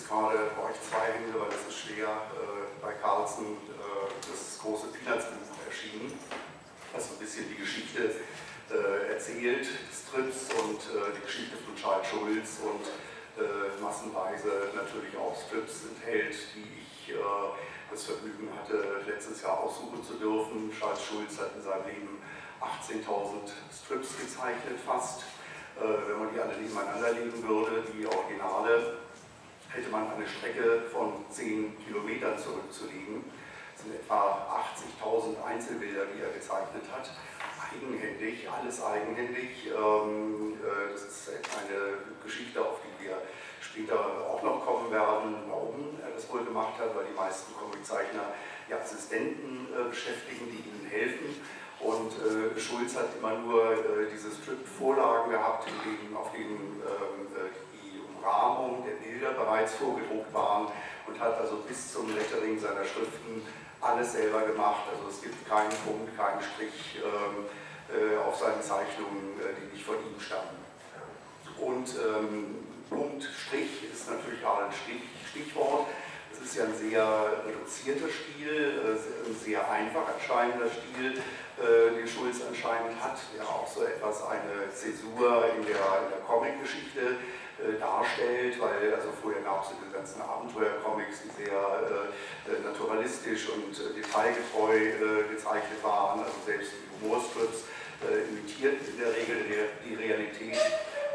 [0.00, 2.08] ist gerade euch zwei Hände, weil das ist schwer,
[2.80, 3.56] bei Carlsen
[4.24, 6.12] das große Peanuts-Buch erschienen,
[6.92, 8.16] was so ein bisschen die Geschichte
[8.70, 12.86] äh, erzählt, des Trips und äh, die Geschichte von Charles Schulz und
[13.36, 17.14] äh, massenweise natürlich auch Strips enthält, die ich
[17.90, 20.70] das Vergnügen hatte, letztes Jahr aussuchen zu dürfen.
[20.78, 22.22] Charles Schulz hat in seinem Leben
[22.62, 25.24] 18.000 Strips gezeichnet, fast.
[25.74, 28.98] Wenn man die alle nebeneinander legen würde, die Originale,
[29.72, 33.24] hätte man eine Strecke von 10 Kilometern zurückzulegen.
[33.74, 34.62] Das sind etwa
[35.02, 37.10] 80.000 Einzelbilder, die er gezeichnet hat
[37.70, 39.66] eigenhändig, alles eigenhändig.
[39.66, 43.22] Ähm, äh, das ist eine Geschichte, auf die wir
[43.60, 43.98] später
[44.28, 48.34] auch noch kommen werden, warum er das wohl gemacht hat, weil die meisten Comiczeichner
[48.68, 51.40] ja Assistenten äh, beschäftigen, die ihnen helfen.
[51.80, 53.74] Und äh, Schulz hat immer nur
[54.12, 55.66] diese Strip-Vorlagen gehabt,
[56.14, 56.82] auf denen
[58.20, 60.68] Umrahmung der Bilder bereits vorgedruckt waren
[61.06, 63.42] und hat also bis zum Lettering seiner Schriften
[63.80, 64.82] alles selber gemacht.
[64.92, 67.46] Also es gibt keinen Punkt, keinen Strich ähm,
[67.88, 70.60] äh, auf seinen Zeichnungen, äh, die nicht von ihm stammen.
[71.58, 75.86] Und ähm, Punkt, Strich ist natürlich auch ein Stich, Stichwort.
[76.32, 77.04] Es ist ja ein sehr
[77.46, 81.20] reduzierter Stil, äh, ein sehr einfach erscheinender Stil,
[81.60, 86.20] äh, den Schulz anscheinend hat, der auch so etwas eine Zäsur in der, in der
[86.26, 87.16] Comic-Geschichte
[87.78, 93.72] darstellt, weil also vorher gab es diese ganzen Abenteuer-Comics, die sehr äh, äh naturalistisch und
[93.76, 97.64] äh, detailgetreu äh, gezeichnet waren, also selbst die Humorstrips
[98.00, 99.36] imitierten in der Regel
[99.84, 100.56] die Realität.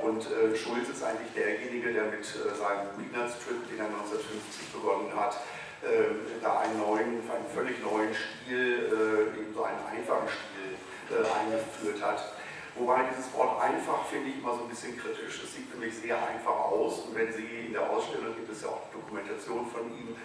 [0.04, 0.22] Und
[0.54, 5.42] Schulz ist eigentlich derjenige, der mit seinem Peanuts-Strip, den er 1950 begonnen hat,
[5.82, 12.36] ähm, da einen neuen, einen völlig neuen Stil, eben so einen einfachen Stil eingeführt hat
[12.76, 15.42] Wobei dieses Wort einfach finde ich immer so ein bisschen kritisch.
[15.44, 18.68] Es sieht nämlich sehr einfach aus und wenn Sie in der Ausstellung gibt es ja
[18.68, 20.16] auch Dokumentation von ihm,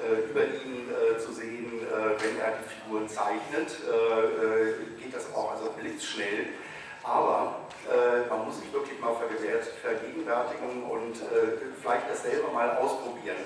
[0.00, 5.14] äh, über ihn äh, zu sehen, äh, wenn er die Figuren zeichnet, äh, äh, geht
[5.14, 6.46] das auch also blitzschnell.
[7.04, 11.16] Aber äh, man muss sich wirklich mal vergegenwärtigen und
[11.80, 13.38] vielleicht das selber mal ausprobieren.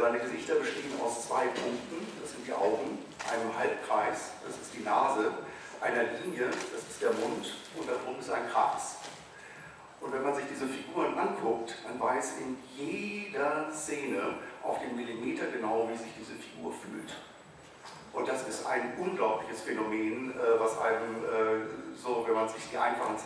[0.00, 2.98] seine Gesichter bestehen aus zwei Punkten, das sind die Augen,
[3.30, 5.30] einem Halbkreis, das ist die Nase,
[5.82, 8.96] einer Linie, das ist der Mund, und darum ist ein Kreis.
[10.00, 15.46] Und wenn man sich diese Figuren anguckt, man weiß in jeder Szene auf den Millimeter
[15.46, 17.14] genau, wie sich diese Figur fühlt.
[18.12, 22.76] Und das ist ein unglaubliches Phänomen, äh, was einem äh, so, wenn man sich die
[22.76, 23.16] einfachen,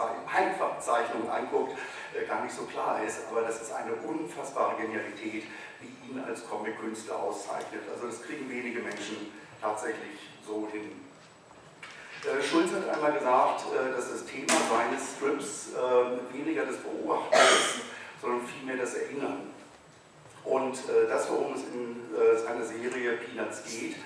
[0.80, 1.72] Zeichnungen anguckt,
[2.14, 3.20] äh, gar nicht so klar ist.
[3.30, 5.44] Aber das ist eine unfassbare Genialität,
[5.82, 7.82] die ihn als Comic-Künstler auszeichnet.
[7.92, 11.05] Also das kriegen wenige Menschen tatsächlich so hin.
[12.24, 17.34] Äh, Schulz hat einmal gesagt, äh, dass das Thema seines Strips ähm, weniger das Beobachten
[17.34, 17.84] ist,
[18.20, 19.52] sondern vielmehr das Erinnern.
[20.44, 23.96] Und äh, das, worum es in seiner Serie Peanuts geht,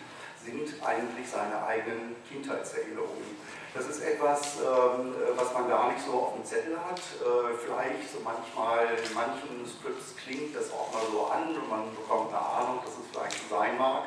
[0.42, 3.36] sind eigentlich seine eigenen Kindheitserinnerungen.
[3.72, 6.98] Das ist etwas, ähm, was man gar nicht so auf dem Zettel hat.
[6.98, 12.30] Vielleicht so manchmal in manchen Strips klingt das auch mal so an und man bekommt
[12.30, 14.04] eine Ahnung, dass es vielleicht so sein mag.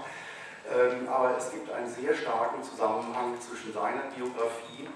[0.71, 4.87] Ähm, aber es gibt einen sehr starken Zusammenhang zwischen seiner Biografie,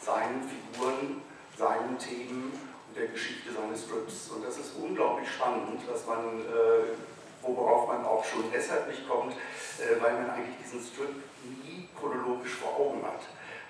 [0.00, 1.22] seinen Figuren,
[1.58, 2.52] seinen Themen
[2.88, 4.30] und der Geschichte seines Strips.
[4.30, 6.94] Und das ist unglaublich spannend, dass man, äh,
[7.42, 12.54] worauf man auch schon deshalb nicht kommt, äh, weil man eigentlich diesen Strip nie chronologisch
[12.54, 13.22] vor Augen hat.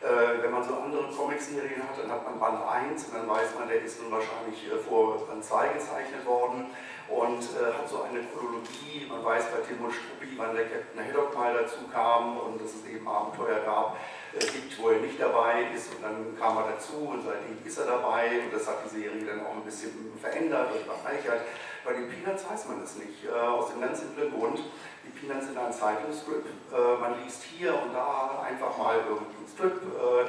[0.03, 2.61] Äh, wenn man so andere Comicserien hat, dann hat man Band
[2.93, 6.67] 1 und dann weiß man, der ist nun wahrscheinlich äh, vor Band 2 gezeichnet worden
[7.09, 9.09] und äh, hat so eine Chronologie.
[9.09, 12.75] Man weiß bei Tim und Struppi, wann der Captain Haddock mal dazu kam und dass
[12.75, 13.97] es eben Abenteuer gab,
[14.35, 17.79] äh, gibt, wo er nicht dabei ist und dann kam er dazu und seitdem ist
[17.79, 21.41] er dabei und das hat die Serie dann auch ein bisschen verändert und bereichert.
[21.87, 25.47] Bei den Peanuts weiß man das nicht, äh, aus dem ganz simplen Grund, die Peanuts
[25.47, 26.45] sind ein Zeitungsstrip.
[26.75, 29.81] Äh, man liest hier und da einfach mal irgendwie einen Strip.
[29.95, 30.27] Äh,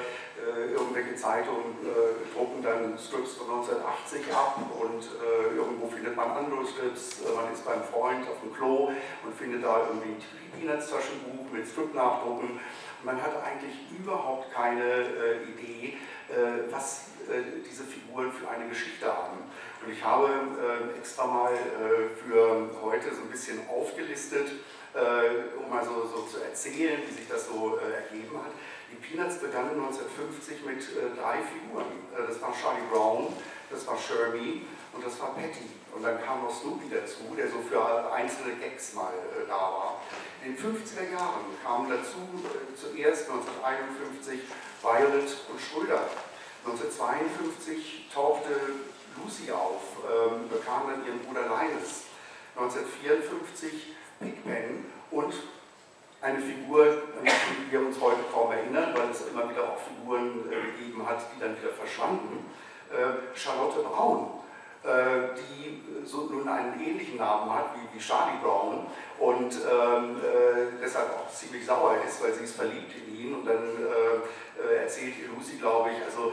[0.72, 1.76] irgendwelche Zeitungen
[2.34, 5.04] drucken dann Strips von 1980 ab und
[5.56, 7.22] irgendwo findet man andere Strips.
[7.36, 8.92] man ist beim Freund auf dem Klo
[9.26, 12.60] und findet da irgendwie ein Peanuts-Taschenbuch mit Strip-Nachdrucken.
[13.04, 15.98] Man hat eigentlich überhaupt keine Idee,
[16.70, 17.08] was
[17.70, 19.40] diese Figuren für eine Geschichte haben.
[19.88, 24.60] Und ich habe äh, extra mal äh, für heute so ein bisschen aufgelistet,
[24.94, 28.52] äh, um mal so, so, zu erzählen, wie sich das so äh, ergeben hat.
[28.92, 30.84] Die Peanuts begannen 1950 mit
[31.16, 31.88] drei Figuren.
[32.12, 33.32] Das war Charlie Brown,
[33.72, 35.72] das war Shermy und das war Patty.
[35.96, 39.14] Und dann kam noch Snoopy dazu, der so für einzelne Gags mal
[39.48, 40.02] da war.
[40.44, 42.28] In den 50er Jahren kamen dazu
[42.76, 44.42] zuerst 1951
[44.84, 46.04] Violet und Schröder.
[46.66, 48.52] 1952 tauchte
[49.24, 52.08] Lucy auf, ähm, bekam dann ihren Bruder Linus.
[52.56, 55.34] 1954 Pigpen und
[56.22, 56.86] eine Figur,
[57.20, 61.08] an die wir uns heute kaum erinnern, weil es immer wieder auch Figuren äh, gegeben
[61.08, 62.46] hat, die dann wieder verschwanden.
[62.90, 64.42] Äh, Charlotte Braun,
[64.84, 68.88] äh, die so nun einen ähnlichen Namen hat wie, wie Charlie Brown
[69.20, 73.46] und ähm, äh, deshalb auch ziemlich sauer ist, weil sie ist verliebt in ihn und
[73.46, 76.32] dann äh, erzählt ihr Lucy, glaube ich, also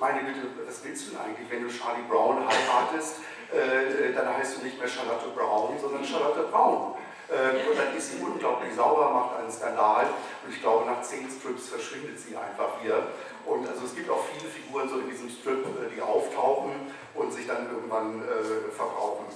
[0.00, 3.16] meine Güte, was willst du denn eigentlich, wenn du Charlie Brown heiratest,
[3.52, 6.94] äh, dann heißt du nicht mehr Charlotte Brown, sondern Charlotte Braun.
[7.28, 10.06] Äh, und dann ist sie unglaublich sauber, macht einen Skandal
[10.44, 13.08] und ich glaube, nach zehn Strips verschwindet sie einfach wieder.
[13.44, 16.72] Und also es gibt auch viele Figuren so in diesem Strip, äh, die auftauchen
[17.14, 19.26] und sich dann irgendwann äh, verbrauchen.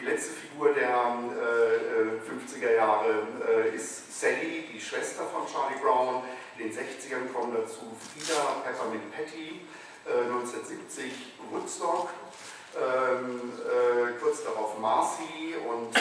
[0.00, 1.18] Die letzte Figur der
[2.22, 3.26] 50er äh, Jahre
[3.74, 6.22] ist Sally, die Schwester von Charlie Brown.
[6.56, 9.62] In den 60ern kommen dazu Frida, Peppermint Patty,
[10.08, 11.12] 1970
[11.50, 12.08] Woodstock,
[12.76, 16.00] ähm, äh, kurz darauf Marcy und äh,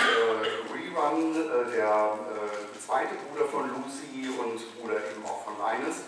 [0.71, 6.03] Rerun, äh, der äh, zweite Bruder von Lucy und Bruder eben auch von Linus.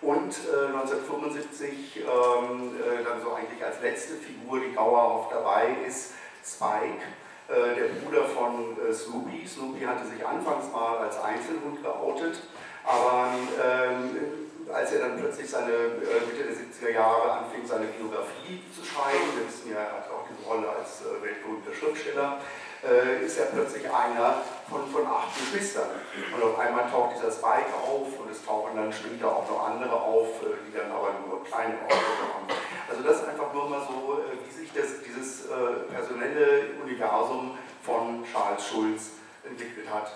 [0.00, 0.34] Und
[0.74, 6.12] 1975 äh, ähm, äh, dann so eigentlich als letzte Figur, die dauerhaft dabei ist,
[6.44, 7.02] Spike,
[7.48, 9.46] der Bruder von Snoopy.
[9.46, 12.42] Snoopy hatte sich anfangs mal als Einzelhund geoutet,
[12.84, 13.30] aber
[13.62, 18.84] ähm, als er dann plötzlich seine äh, Mitte der 70er Jahre anfing, seine Biografie zu
[18.84, 22.38] schreiben, wir wissen ja, er hat auch diese Rolle als äh, weltberühmter Schriftsteller,
[22.84, 25.88] äh, ist er plötzlich einer von, von acht Geschwistern.
[26.34, 29.94] Und auf einmal taucht dieser Spike auf und es tauchen dann später auch noch andere
[29.94, 30.28] auf,
[30.66, 32.46] die dann aber nur kleine Auftritte haben.
[32.88, 35.48] Also das ist einfach nur mal so, wie sich das, dieses
[35.90, 39.10] personelle Universum von Charles Schulz
[39.44, 40.12] entwickelt hat.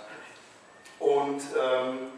[0.98, 2.12] Und ähm,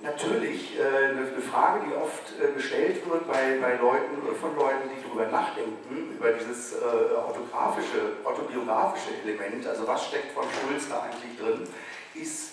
[0.00, 4.90] natürlich äh, eine, Frage, die oft äh, gestellt wird bei, bei Leuten oder von Leuten,
[4.94, 11.02] die darüber nachdenken, über dieses äh, autografische, autobiografische Element, also was steckt von Schulz da
[11.02, 11.66] eigentlich drin,
[12.14, 12.52] ist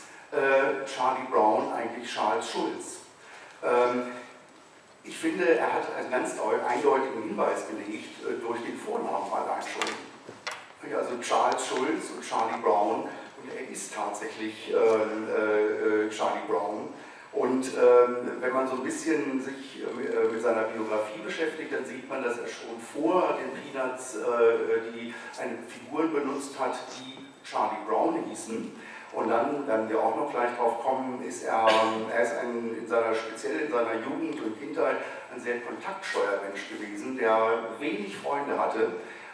[0.88, 3.02] Charlie Brown eigentlich Charles Schulz?
[3.64, 4.08] Ähm,
[5.04, 10.98] ich finde, er hat einen ganz eindeutigen Hinweis gelegt durch den Vornamen allein schon.
[10.98, 14.74] Also Charles Schulz und Charlie Brown und er ist tatsächlich
[16.10, 16.90] Charlie Brown.
[17.34, 22.08] Und ähm, wenn man so ein bisschen sich äh, mit seiner Biografie beschäftigt, dann sieht
[22.08, 27.84] man, dass er schon vor den Peanuts äh, die eine Figuren benutzt hat, die Charlie
[27.88, 28.72] Brown hießen.
[29.14, 31.68] Und dann, werden wir auch noch gleich drauf kommen, ist er,
[32.12, 34.98] er ist ein, in seiner, speziell in seiner Jugend und Kindheit
[35.34, 38.92] ein sehr kontaktscheuer Mensch gewesen, der wenig Freunde hatte.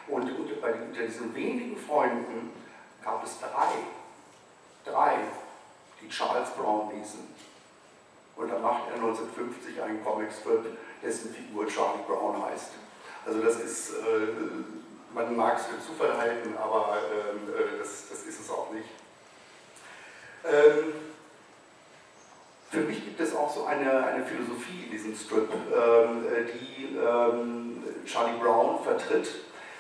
[0.08, 2.52] Und unter, unter diesen wenigen Freunden
[3.04, 3.76] gab es drei,
[4.90, 5.16] drei,
[6.02, 7.49] die Charles Brown hießen.
[8.40, 10.64] Und dann macht er 1950 einen Comicstrip,
[11.04, 12.72] dessen Figur Charlie Brown heißt.
[13.26, 18.24] Also das ist, äh, man mag es für Zufall halten, aber ähm, äh, das, das,
[18.24, 18.88] ist es auch nicht.
[20.46, 20.94] Ähm,
[22.72, 27.84] für mich gibt es auch so eine, eine Philosophie in diesem Strip, ähm, die ähm,
[28.06, 29.28] Charlie Brown vertritt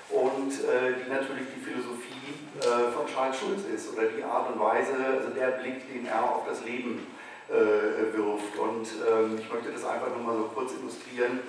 [0.09, 4.59] und äh, die natürlich die Philosophie äh, von Charles Schulz ist oder die Art und
[4.59, 7.18] Weise, also der Blick, den er auf das Leben äh,
[7.49, 8.57] wirft.
[8.57, 11.39] Und ähm, ich möchte das einfach nur mal so kurz illustrieren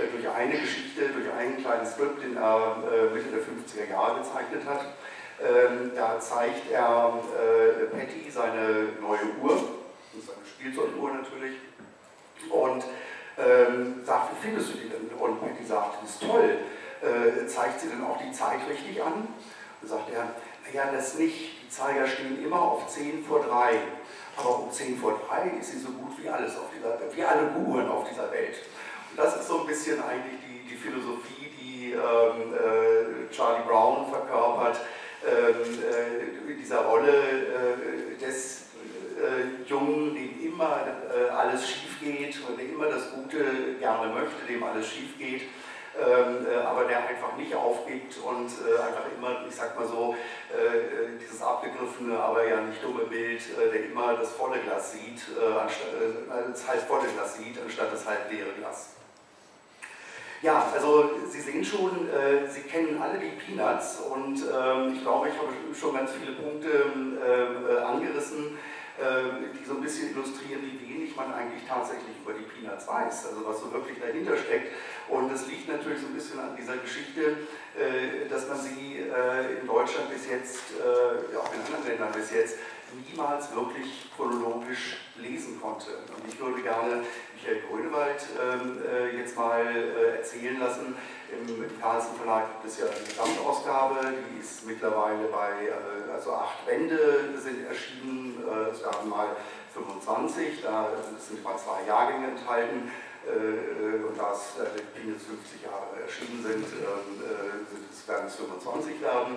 [0.00, 4.20] äh, durch eine Geschichte, durch einen kleinen Skript, den er äh, Mitte der 50er Jahre
[4.20, 4.86] gezeichnet hat.
[5.40, 7.14] Ähm, da zeigt er
[7.92, 9.80] Patty seine neue Uhr
[10.12, 11.56] das ist eine Spielzeuguhr natürlich,
[12.50, 12.84] und
[13.38, 15.08] ähm, sagt, wie findest du die denn?
[15.18, 16.58] Und Betty sagt, das ist toll.
[17.02, 19.28] Äh, zeigt sie dann auch die Zeit richtig an?
[19.80, 20.34] Und sagt er,
[20.66, 23.78] naja, das nicht, die Zeiger stehen immer auf 10 vor 3.
[24.40, 27.50] Aber um 10 vor 3 ist sie so gut wie alles auf dieser wie alle
[27.52, 28.56] Uhren auf dieser Welt.
[29.10, 34.10] Und das ist so ein bisschen eigentlich die, die Philosophie, die ähm, äh, Charlie Brown
[34.10, 34.80] verkörpert,
[35.26, 35.78] ähm,
[36.48, 38.62] äh, dieser Rolle äh, des
[39.18, 44.46] äh, Jungen, dem immer äh, alles schief geht und der immer das Gute gerne möchte,
[44.48, 45.42] dem alles schief geht.
[46.00, 50.16] Ähm, äh, aber der einfach nicht aufgibt und äh, einfach immer, ich sag mal so,
[50.48, 55.22] äh, dieses abgegriffene, aber ja nicht dumme Bild, der immer das volle Glas sieht,
[55.60, 55.88] anstatt,
[56.50, 58.90] das halb volle Glas sieht, anstatt das halb leere Glas.
[60.42, 65.28] Ja, also Sie sehen schon, äh, Sie kennen alle die Peanuts und ähm, ich glaube,
[65.28, 68.58] ich habe schon ganz viele Punkte äh, angerissen, ähm,
[69.00, 73.46] die so ein bisschen illustrieren, wie wenig man eigentlich tatsächlich über die Peanuts weiß, also
[73.46, 74.72] was so wirklich dahinter steckt.
[75.08, 77.38] Und das liegt natürlich so ein bisschen an dieser Geschichte,
[77.76, 82.30] äh, dass man sie äh, in Deutschland bis jetzt, äh, auch in anderen Ländern bis
[82.30, 82.56] jetzt,
[83.08, 85.90] niemals wirklich chronologisch lesen konnte.
[86.14, 87.04] Und ich würde gerne
[87.34, 88.78] Michael Grönewald ähm,
[89.16, 89.64] jetzt mal
[90.16, 90.96] erzählen lassen,
[91.32, 96.66] im, im Verlag gibt es ja eine Gesamtausgabe, die ist mittlerweile bei, äh, also acht
[96.66, 99.36] Bände sind erschienen, äh, es waren mal
[99.72, 102.90] 25, da sind mal zwei Jahrgänge enthalten.
[103.26, 104.56] Äh, und da es
[104.94, 107.20] Peanuts 50 Jahre erschienen sind, ähm,
[107.92, 109.36] es werden es 25 werden.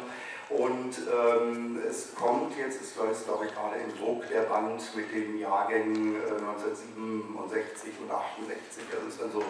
[0.49, 5.11] Und ähm, es kommt jetzt, es ist glaube ich gerade im Druck der Band mit
[5.11, 9.43] den Jahrgängen äh, 1967 und 68, also ist dann so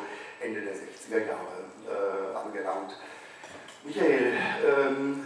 [0.43, 2.99] Ende der 60er Jahre äh, angelangt.
[3.83, 4.33] Michael,
[4.63, 5.25] ähm,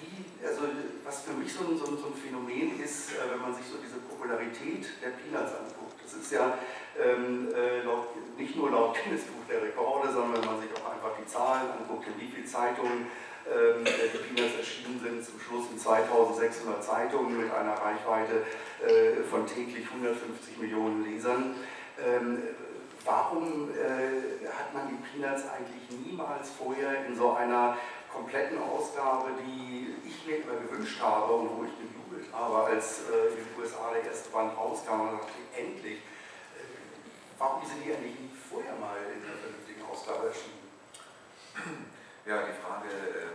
[0.00, 0.62] wie, also
[1.04, 3.96] was für mich so ein, so ein, Phänomen ist, äh, wenn man sich so diese
[4.00, 6.58] Popularität der Peanuts anguckt, das ist ja
[6.98, 10.92] ähm, äh, laut, nicht nur laut Guinness Buch der Rekorde, sondern wenn man sich auch
[10.92, 13.06] einfach die Zahlen anguckt, in wie viele Zeitungen
[13.48, 18.44] ähm, die Peanuts erschienen sind, zum Schluss in 2600 Zeitungen mit einer Reichweite
[18.80, 21.56] äh, von täglich 150 Millionen Lesern.
[21.98, 22.42] Ähm,
[23.04, 27.76] warum äh, hat man die Peanuts eigentlich niemals vorher in so einer
[28.12, 33.38] kompletten Ausgabe, die ich mir immer gewünscht habe und wo ich gejubelt habe, als äh,
[33.38, 36.64] in den USA der erste Band rauskam dachte, endlich, äh,
[37.38, 40.62] warum sind die eigentlich nie vorher mal in einer vernünftigen Ausgabe erschienen?
[42.24, 43.34] Ja, die Frage ähm,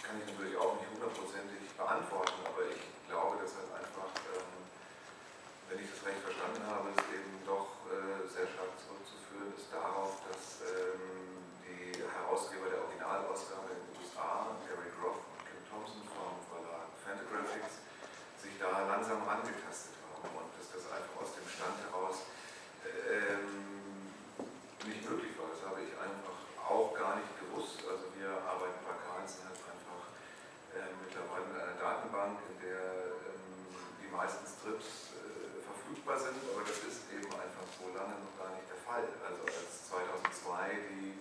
[0.00, 4.64] kann ich natürlich auch nicht hundertprozentig beantworten, aber ich glaube, dass halt einfach, ähm,
[5.68, 10.20] wenn ich das recht verstanden habe, es eben doch äh, sehr stark zurückzuführen ist darauf,
[10.28, 16.36] dass ähm, die Herausgeber der Originalausgabe in den USA, Gary Groff und Kim Thompson vom
[16.48, 17.84] Verlag Fantagraphics,
[18.38, 22.28] sich da langsam angetastet haben und dass das einfach aus dem Stand heraus
[22.84, 24.12] ähm,
[24.84, 25.48] nicht möglich war.
[25.50, 27.80] Das habe ich einfach auch gar nicht gewusst.
[27.88, 30.02] Also wir arbeiten bei Carlsen halt einfach
[30.76, 36.62] äh, mittlerweile mit einer Datenbank, in der ähm, die meisten Strips äh, verfügbar sind, aber
[36.62, 39.02] das ist eben einfach so lange noch gar nicht der Fall.
[39.26, 41.18] Also als 2002 die,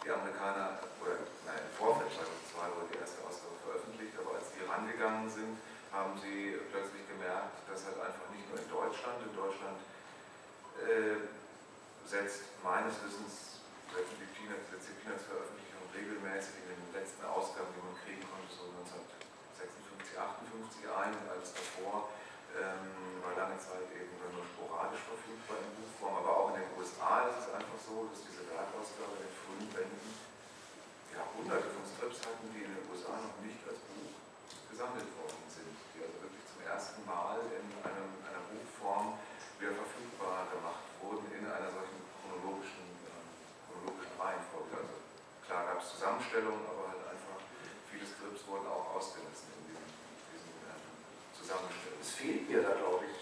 [0.00, 4.64] die Amerikaner, oder nein, im Vorfeld 2002 wurde die erste Ausgabe veröffentlicht, aber als die
[4.64, 5.60] rangegangen sind,
[5.92, 9.78] haben sie plötzlich gemerkt, dass halt einfach nicht nur in Deutschland, in Deutschland
[10.80, 11.20] äh,
[12.08, 17.96] setzt meines Wissens setzen die Peanuts, Peanuts Veröffentlichung regelmäßig in den letzten Ausgaben, die man
[18.04, 22.12] kriegen konnte, so 1956, 58 ein alles davor
[22.56, 27.28] ähm, war lange Zeit eben nur sporadisch verfügbar in Buchform, aber auch in den USA
[27.28, 30.08] ist es einfach so, dass diese Werkausgabe in den frühen Bänden
[31.12, 34.14] ja, hunderte von Strips hatten, die in den USA noch nicht als Buch
[34.70, 39.18] gesammelt worden sind, die also wirklich zum ersten Mal in einem, einer Buchform
[39.58, 43.22] wieder verfügbar gemacht wurden in einer solchen chronologischen, äh,
[43.66, 44.74] chronologischen Reihenfolge.
[44.78, 44.96] Also
[45.42, 47.42] klar gab es Zusammenstellungen, aber halt einfach
[47.90, 49.88] viele Strips wurden auch ausgelassen in diesen,
[50.30, 50.78] diesen äh,
[51.34, 52.02] Zusammenstellungen.
[52.02, 53.18] Es fehlt mir da, glaube ich,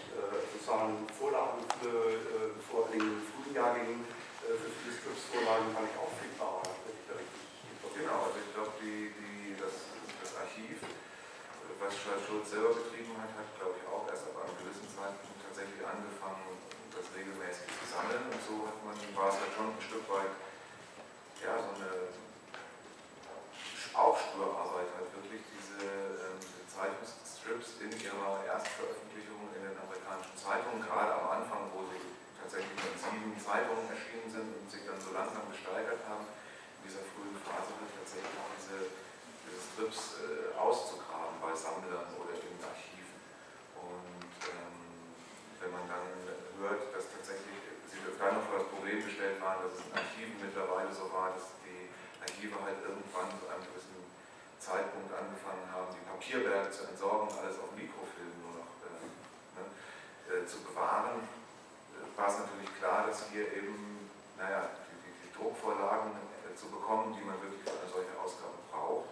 [0.67, 4.01] sozusagen Vorlagen für, äh, vor den frühen Jahrgängen,
[4.41, 7.05] äh, für viele Strips Vorlagen fand ich auffindbar, wenn ich
[7.97, 9.89] Genau, also ich glaube, die, die, das,
[10.21, 10.85] das Archiv,
[11.81, 13.56] was Charles Schulz selber betrieben hat, hat,
[30.37, 32.01] Zeitungen, gerade am Anfang, wo sie
[32.39, 36.31] tatsächlich in sieben Zeitungen erschienen sind und sich dann so langsam gesteigert haben,
[36.79, 38.79] in dieser frühen Phase wird tatsächlich auch diese,
[39.43, 43.19] diese Strips äh, auszugraben bei Sammlern oder in Archiven.
[43.83, 44.77] Und ähm,
[45.59, 46.07] wenn man dann
[46.63, 47.59] hört, dass tatsächlich
[47.91, 51.35] sie dann noch vor das Problem gestellt waren, dass es in Archiven mittlerweile so war,
[51.35, 51.91] dass die
[52.23, 53.99] Archive halt irgendwann zu einem gewissen
[54.63, 58.36] Zeitpunkt angefangen haben, die Papierwerke zu entsorgen, alles auf Mikrofilm
[60.47, 66.11] zu bewahren, äh, war es natürlich klar, dass hier eben, naja, die, die, die Druckvorlagen
[66.47, 69.11] äh, zu bekommen, die man wirklich für eine solche Ausgabe braucht,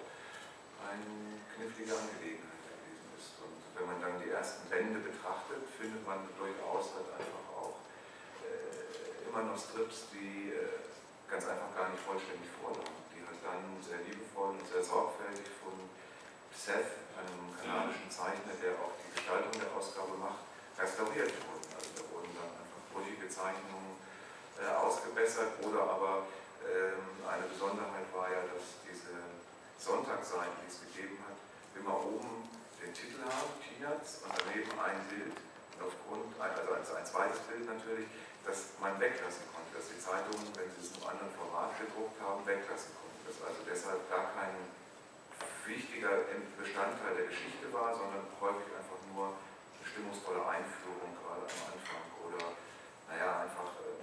[0.83, 3.39] eine knifflige Angelegenheit gewesen ist.
[3.43, 7.79] Und wenn man dann die ersten Bände betrachtet, findet man durchaus halt einfach auch
[8.43, 10.83] äh, immer noch Strips, die äh,
[11.31, 15.75] ganz einfach gar nicht vollständig vorlagen, die halt dann sehr liebevoll und sehr sorgfältig von
[16.55, 21.67] Seth, einem kanadischen Zeichner, der auch die Gestaltung der Ausgabe macht, restauriert wurden.
[21.75, 23.99] Also da wurden dann einfach brüchige Zeichnungen
[24.59, 26.27] äh, ausgebessert oder aber
[26.65, 29.15] ähm, eine Besonderheit war ja, dass diese
[29.79, 31.37] Sonntagsseiten, die es gegeben hat,
[31.77, 32.49] immer oben
[32.81, 35.37] den Titel haben, Peanuts, und daneben ein Bild,
[35.77, 38.09] und aufgrund, also ein zweites Bild natürlich,
[38.45, 42.45] das man weglassen konnte, dass die Zeitungen, wenn sie es einem anderen Format gedruckt haben,
[42.47, 43.21] weglassen konnten.
[43.25, 44.55] Dass also deshalb gar kein
[45.65, 46.29] wichtiger
[46.61, 49.33] Bestandteil der Geschichte war, sondern häufig einfach nur
[49.95, 52.59] stimmungsvolle Einführung gerade am Anfang oder
[53.07, 53.95] naja, einfach äh,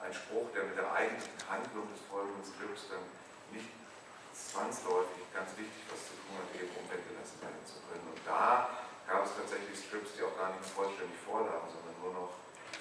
[0.00, 3.04] ein Spruch, der mit der eigentlichen Handlung des folgenden Skripts dann
[3.52, 3.68] nicht
[4.32, 8.08] zwangsläufig ganz wichtig was zu tun hat, eben um weggelassen werden zu können.
[8.08, 12.32] Und da gab es tatsächlich Strips, die auch gar nicht vollständig vorlagen, sondern nur noch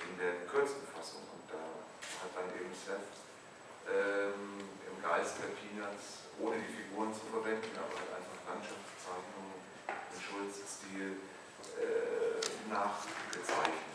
[0.08, 1.28] in der gekürzten Fassung.
[1.36, 3.04] Und da hat dann eben Seth
[3.92, 9.60] ähm, im Geist der Peanuts, ohne die Figuren zu verwenden, aber halt einfach Landschaftszeichnungen
[9.92, 11.20] im Schulz-Stil
[11.80, 12.35] äh,
[12.70, 13.86] nachgezeichnet.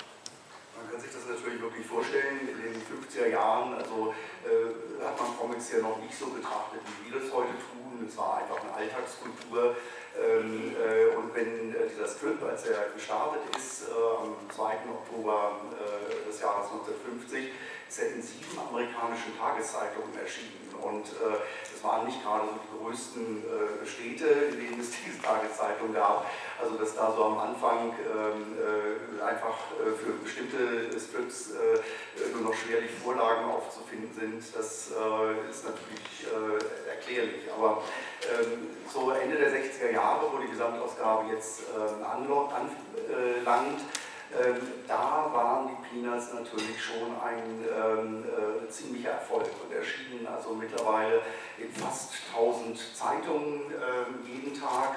[0.76, 5.36] Man kann sich das natürlich wirklich vorstellen, in den 50er Jahren, also äh, hat man
[5.36, 8.06] Comics ja noch nicht so betrachtet, wie wir das heute tun.
[8.08, 9.76] Es war einfach eine Alltagskultur.
[10.18, 14.64] Ähm, äh, und wenn äh, dieser Strip, als er gestartet ist, äh, am 2.
[14.90, 17.50] Oktober äh, des Jahres 1950,
[17.88, 20.70] ist er in sieben amerikanischen Tageszeitungen erschienen.
[20.80, 21.42] Und äh,
[21.72, 26.26] das waren nicht gerade so die größten äh, Städte, in denen es diese Tageszeitung gab.
[26.60, 32.50] Also dass da so am Anfang ähm, äh, einfach äh, für bestimmte Strips äh, nur
[32.50, 36.26] noch schwerlich Vorlagen aufzufinden sind, das äh, ist natürlich
[36.88, 37.50] erklärlich.
[37.56, 37.82] Aber
[38.92, 43.80] so Ende der 60er Jahre, wo die Gesamtausgabe jetzt ähm, anlangt,
[44.32, 50.54] ähm, da waren die Peanuts natürlich schon ein ähm, äh, ziemlicher Erfolg und erschienen also
[50.54, 51.20] mittlerweile
[51.58, 54.94] in fast 1000 Zeitungen äh, jeden Tag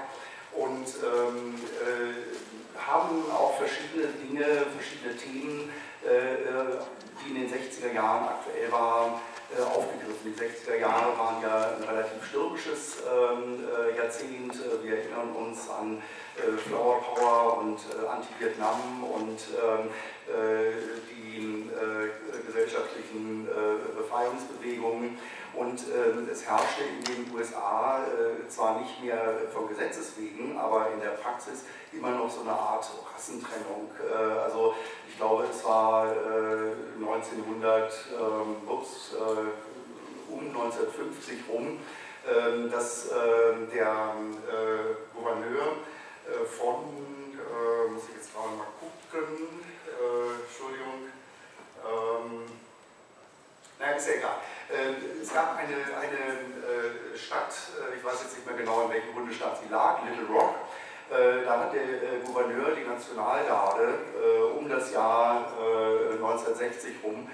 [0.54, 4.46] und ähm, äh, haben auch verschiedene Dinge,
[4.78, 5.72] verschiedene Themen,
[6.06, 6.80] äh, äh,
[7.26, 10.34] die in den 60er Jahren aktuell waren, äh, aufgegriffen.
[10.34, 13.64] Die 60er Jahre waren ja ein relativ stürmisches ähm,
[13.96, 14.54] Jahrzehnt.
[14.84, 16.02] Wir erinnern uns an
[16.38, 19.90] äh, Flower Power und äh, Anti-Vietnam und ähm,
[20.28, 20.72] äh,
[21.10, 21.24] die
[22.46, 23.48] gesellschaftlichen
[23.98, 25.18] Befreiungsbewegungen.
[25.56, 28.00] Und ähm, es herrschte in den USA
[28.50, 29.20] zwar nicht mehr
[29.54, 33.90] von Gesetzes wegen, aber in der Praxis immer noch so eine Art Rassentrennung.
[34.44, 34.74] also
[35.08, 36.08] ich glaube, es war
[37.00, 39.16] 1900, ähm, ups,
[40.30, 41.80] um 1950 rum,
[42.72, 44.16] dass der
[45.14, 45.78] Gouverneur
[46.26, 46.86] äh, von,
[47.36, 51.12] äh, muss ich jetzt gerade mal gucken, äh, Entschuldigung,
[51.84, 52.46] ähm,
[53.78, 54.38] nein, ist ja egal.
[54.74, 57.54] Äh, es gab eine, eine Stadt,
[57.96, 60.56] ich weiß jetzt nicht mehr genau, in welchem Bundesstaat sie lag, Little Rock.
[61.10, 64.00] Da hat der Gouverneur die Nationalgarde
[64.58, 65.46] um das Jahr
[66.14, 67.28] 1960 rum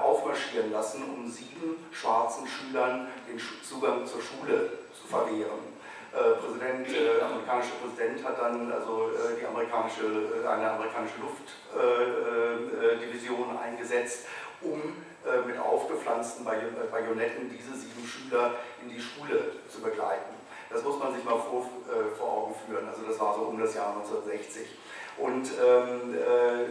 [0.00, 5.78] aufmarschieren lassen, um sieben schwarzen Schülern den Zugang zur Schule zu verwehren.
[6.10, 13.58] Äh, Präsident, äh, der amerikanische Präsident hat dann also äh, die amerikanische, eine amerikanische Luftdivision
[13.58, 14.24] eingesetzt,
[14.62, 14.80] um
[15.46, 20.34] mit aufgepflanzten Bajonetten diese sieben Schüler in die Schule zu begleiten.
[20.70, 21.68] Das muss man sich mal vor,
[22.18, 22.86] vor Augen führen.
[22.88, 24.66] Also das war so um das Jahr 1960.
[25.16, 26.14] Und ähm,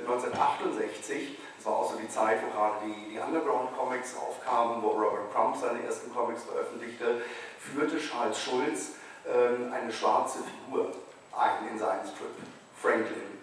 [0.07, 5.33] 1968, das war auch so die Zeit, wo gerade die, die Underground-Comics aufkamen, wo Robert
[5.33, 7.21] Crumb seine ersten Comics veröffentlichte,
[7.59, 8.91] führte Charles Schulz
[9.27, 10.91] ähm, eine schwarze Figur
[11.37, 12.35] ein in seinen Strip,
[12.81, 13.37] Franklin.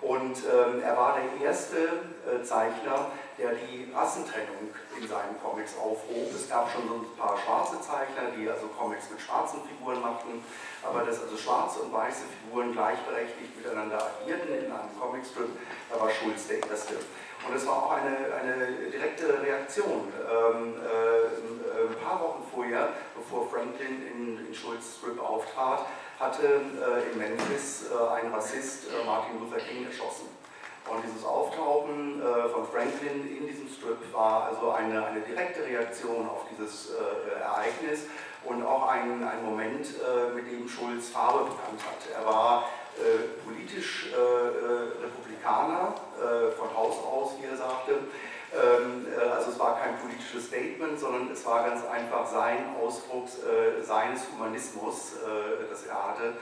[0.00, 3.06] Und ähm, er war der erste äh, Zeichner,
[3.38, 6.32] der die Rassentrennung in seinen Comics aufhob.
[6.34, 10.44] Es gab schon so ein paar schwarze Zeichner, die also Comics mit schwarzen Figuren machten,
[10.82, 15.50] aber dass also schwarze und weiße Figuren gleichberechtigt miteinander agierten in einem Comicstrip,
[15.90, 16.94] da war Schulz der Erste.
[17.46, 20.12] Und es war auch eine, eine direkte Reaktion.
[20.18, 25.86] Ähm, äh, ein paar Wochen vorher, bevor Franklin in, in Schulz Strip auftrat,
[26.18, 30.28] hatte äh, in Memphis äh, ein Rassist äh, Martin Luther King erschossen.
[30.88, 36.28] Und dieses Auftauchen äh, von Franklin in diesem Strip war also eine, eine direkte Reaktion
[36.28, 38.06] auf dieses äh, Ereignis
[38.44, 42.16] und auch ein, ein Moment, äh, mit dem Schulz Farbe bekannt hat.
[42.16, 42.64] Er war
[42.96, 45.94] äh, politisch äh, äh, Republikaner
[46.56, 47.92] von Haus aus, wie er sagte.
[48.54, 53.28] Ähm, also es war kein politisches Statement, sondern es war ganz einfach sein Ausdruck
[53.82, 55.12] seines Humanismus,
[55.70, 56.32] das er hatte,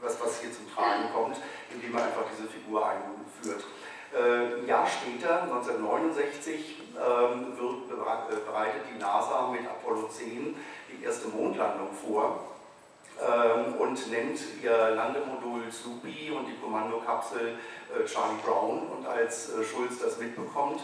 [0.00, 1.36] was, was hier zum Tragen kommt,
[1.72, 3.64] indem er einfach diese Figur einführt.
[4.14, 7.88] Ein Jahr später, 1969, ähm, wird,
[8.46, 10.56] bereitet die NASA mit Apollo 10
[10.90, 12.40] die erste Mondlandung vor
[13.20, 17.58] ähm, und nennt ihr Landemodul Snoopy und die Kommandokapsel
[17.94, 18.88] äh, Charlie Brown.
[18.88, 20.80] Und als äh, Schulz das mitbekommt,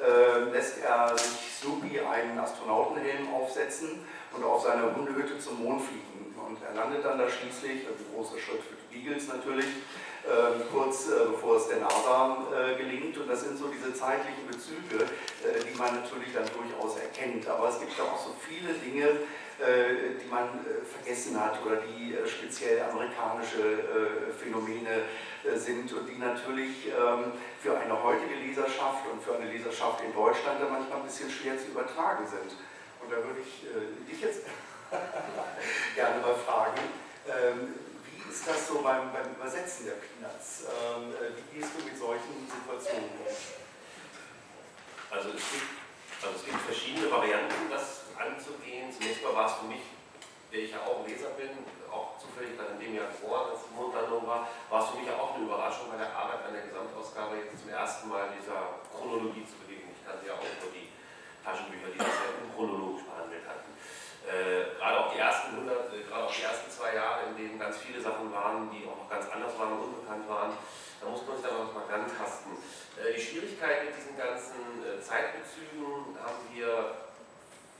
[0.00, 6.17] äh, lässt er sich Snoopy einen Astronautenhelm aufsetzen und auf seiner Hundehütte zum Mond fliegen.
[6.48, 9.68] Und er landet dann da schließlich, ein großer Schritt für die Beagles natürlich,
[10.24, 13.16] ähm, kurz bevor es der NASA gelingt.
[13.18, 15.04] Und das sind so diese zeitlichen Bezüge,
[15.44, 17.46] die man natürlich dann durchaus erkennt.
[17.48, 21.82] Aber es gibt ja auch so viele Dinge, äh, die man äh, vergessen hat oder
[21.82, 25.02] die äh, speziell amerikanische Phänomene
[25.56, 30.62] sind und die natürlich ähm, für eine heutige Leserschaft und für eine Leserschaft in Deutschland
[30.62, 32.54] dann manchmal ein bisschen schwer zu übertragen sind.
[33.02, 33.66] Und da würde ich
[34.06, 34.46] dich jetzt
[35.94, 36.80] gerne mal fragen,
[37.28, 37.74] ähm,
[38.04, 40.64] wie ist das so beim, beim Übersetzen der Peanuts?
[40.64, 43.34] Ähm, wie gehst du mit solchen Situationen um?
[45.10, 45.68] Also es gibt,
[46.22, 48.92] also es gibt verschiedene Varianten, das anzugehen.
[48.92, 49.80] Zunächst mal war es für mich,
[50.52, 51.50] der ich ja auch Leser bin,
[51.90, 55.16] auch zufällig dann in dem Jahr vor, als Mondlandung war, war es für mich ja
[55.16, 59.44] auch eine Überraschung bei der Arbeit an der Gesamtausgabe jetzt zum ersten Mal dieser Chronologie
[59.48, 59.92] zu begegnen.
[59.96, 60.92] Ich kannte ja auch nur die
[61.44, 62.87] Taschenbücher, die das ja unchronologisch.
[64.28, 67.58] Äh, gerade auch die ersten 100, äh, gerade auch die ersten zwei Jahre, in denen
[67.58, 70.52] ganz viele Sachen waren, die auch noch ganz anders waren und unbekannt waren,
[71.00, 72.52] da muss man sich dann noch mal rantasten.
[73.00, 77.08] Äh, die Schwierigkeit mit diesen ganzen äh, Zeitbezügen haben wir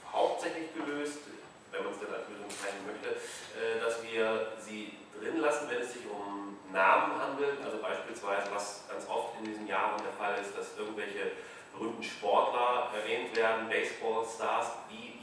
[0.08, 1.28] hauptsächlich gelöst,
[1.70, 3.20] wenn man es denn als Lösung zeigen möchte,
[3.52, 7.60] äh, dass wir sie drin lassen, wenn es sich um Namen handelt.
[7.60, 11.32] Also beispielsweise, was ganz oft in diesen Jahren der Fall ist, dass irgendwelche
[11.76, 15.17] berühmten Sportler erwähnt werden, Baseballstars, die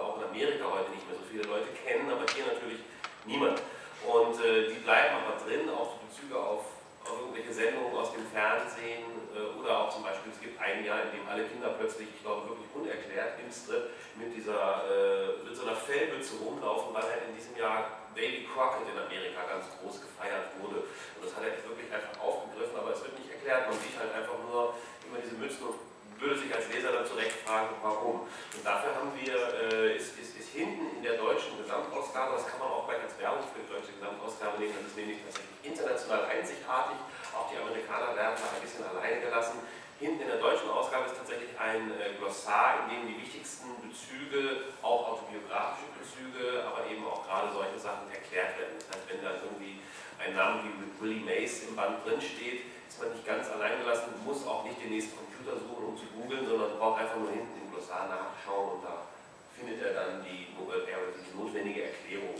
[0.00, 2.80] auch in Amerika heute nicht mehr so viele Leute kennen, aber hier natürlich
[3.26, 3.60] niemand.
[4.06, 6.64] Und äh, die bleiben aber drin, auch die Bezüge auf,
[7.06, 11.06] auf irgendwelche Sendungen aus dem Fernsehen äh, oder auch zum Beispiel, es gibt ein Jahr,
[11.06, 15.54] in dem alle Kinder plötzlich, ich glaube wirklich unerklärt, im Strip mit dieser äh, mit
[15.54, 20.02] so einer Fellmütze rumlaufen, weil halt in diesem Jahr Baby Crockett in Amerika ganz groß
[20.02, 20.84] gefeiert wurde.
[21.16, 23.70] Und das hat er wirklich einfach aufgegriffen, aber es wird nicht erklärt.
[23.70, 24.74] Man sieht halt einfach nur
[25.06, 25.91] immer diese Mützen und
[26.22, 28.30] würde sich als Leser dann zurecht fragen, warum.
[28.30, 32.62] Und dafür haben wir, äh, ist, ist, ist hinten in der deutschen Gesamtausgabe, das kann
[32.62, 36.22] man auch gleich als Werbung für die deutsche Gesamtausgabe nehmen, das ist nämlich tatsächlich international
[36.30, 36.98] einzigartig.
[37.34, 39.58] Auch die Amerikaner werden da ein bisschen alleine gelassen.
[39.98, 44.74] Hinten in der deutschen Ausgabe ist tatsächlich ein äh, Glossar, in dem die wichtigsten Bezüge,
[44.82, 48.78] auch autobiografische Bezüge, aber eben auch gerade solche Sachen erklärt werden.
[48.78, 49.78] Das heißt, wenn da irgendwie
[50.18, 54.12] ein Name wie Willie Mace im Band drin steht, ist man nicht ganz allein gelassen,
[54.22, 57.64] muss auch nicht den nächsten Computer suchen, um zu googeln, sondern braucht einfach nur hinten
[57.64, 59.08] im Glossar nachschauen und da
[59.56, 62.36] findet er dann die, die notwendige Erklärung,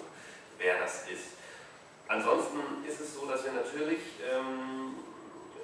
[0.58, 1.40] wer das ist.
[2.06, 5.00] Ansonsten ist es so, dass wir natürlich ähm,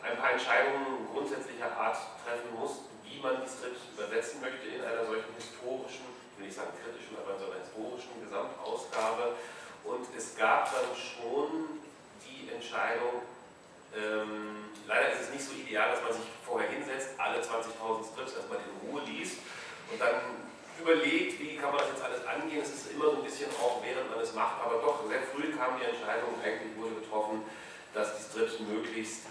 [0.00, 5.04] ein paar Entscheidungen grundsätzlicher Art treffen muss, wie man die Strips übersetzen möchte in einer
[5.04, 9.36] solchen historischen, ich will nicht sagen kritischen, aber in so einer historischen Gesamtausgabe.
[9.84, 11.76] Und es gab dann schon
[12.24, 13.20] die Entscheidung,
[13.96, 18.34] ähm, leider ist es nicht so ideal, dass man sich vorher hinsetzt, alle 20.000 Strips
[18.34, 19.38] erstmal in Ruhe liest
[19.90, 20.48] und dann
[20.80, 22.62] überlegt, wie kann man das jetzt alles angehen.
[22.62, 25.50] Es ist immer so ein bisschen auch, während man es macht, aber doch sehr früh
[25.56, 27.42] kam die Entscheidung, eigentlich wurde getroffen,
[27.94, 29.26] dass die Strips möglichst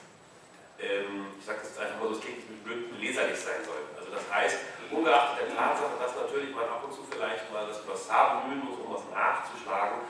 [0.80, 3.90] ähm, ich sage das jetzt einfach mal so, es klingt nicht blöd, leserlich sein sollten.
[3.98, 4.58] Also das heißt,
[4.92, 8.78] ungeachtet der Tatsache, dass natürlich man ab und zu vielleicht mal das Glossar bemühen muss,
[8.78, 10.06] um was nachzuschlagen,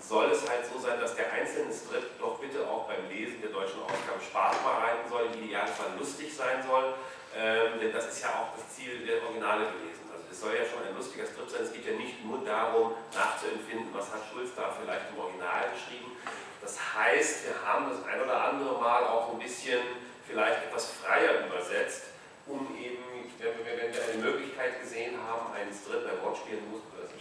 [0.00, 3.50] soll es halt so sein, dass der einzelne Strip doch bitte auch beim Lesen der
[3.50, 6.94] deutschen Ausgabe Spaß bereiten soll, im Idealfall lustig sein soll,
[7.36, 10.08] ähm, denn das ist ja auch das Ziel der Originale gewesen.
[10.10, 12.94] Also es soll ja schon ein lustiger Strip sein, es geht ja nicht nur darum,
[13.14, 16.16] nachzuempfinden, was hat Schulz da vielleicht im Original geschrieben.
[16.60, 19.80] Das heißt, wir haben das ein oder andere Mal auch ein bisschen
[20.26, 22.12] vielleicht etwas freier übersetzt,
[22.46, 23.04] um eben,
[23.38, 26.62] wenn wir, eine Möglichkeit gesehen haben, einen Strip bei Wortspielen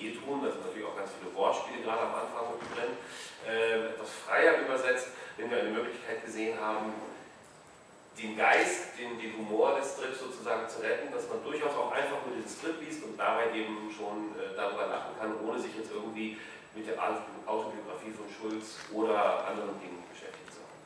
[0.02, 2.98] eh tun, da sind natürlich auch ganz viele Wortspiele gerade am Anfang drin,
[3.48, 6.94] äh, etwas freier übersetzt, wenn wir eine Möglichkeit gesehen haben,
[8.22, 12.20] den Geist, den, den Humor des Strips sozusagen zu retten, dass man durchaus auch einfach
[12.26, 15.92] nur diesen Strip liest und dabei eben schon äh, darüber lachen kann, ohne sich jetzt
[15.92, 16.38] irgendwie
[16.76, 17.00] mit der
[17.46, 20.80] Autobiografie von Schulz oder anderen Dingen beschäftigt zu haben.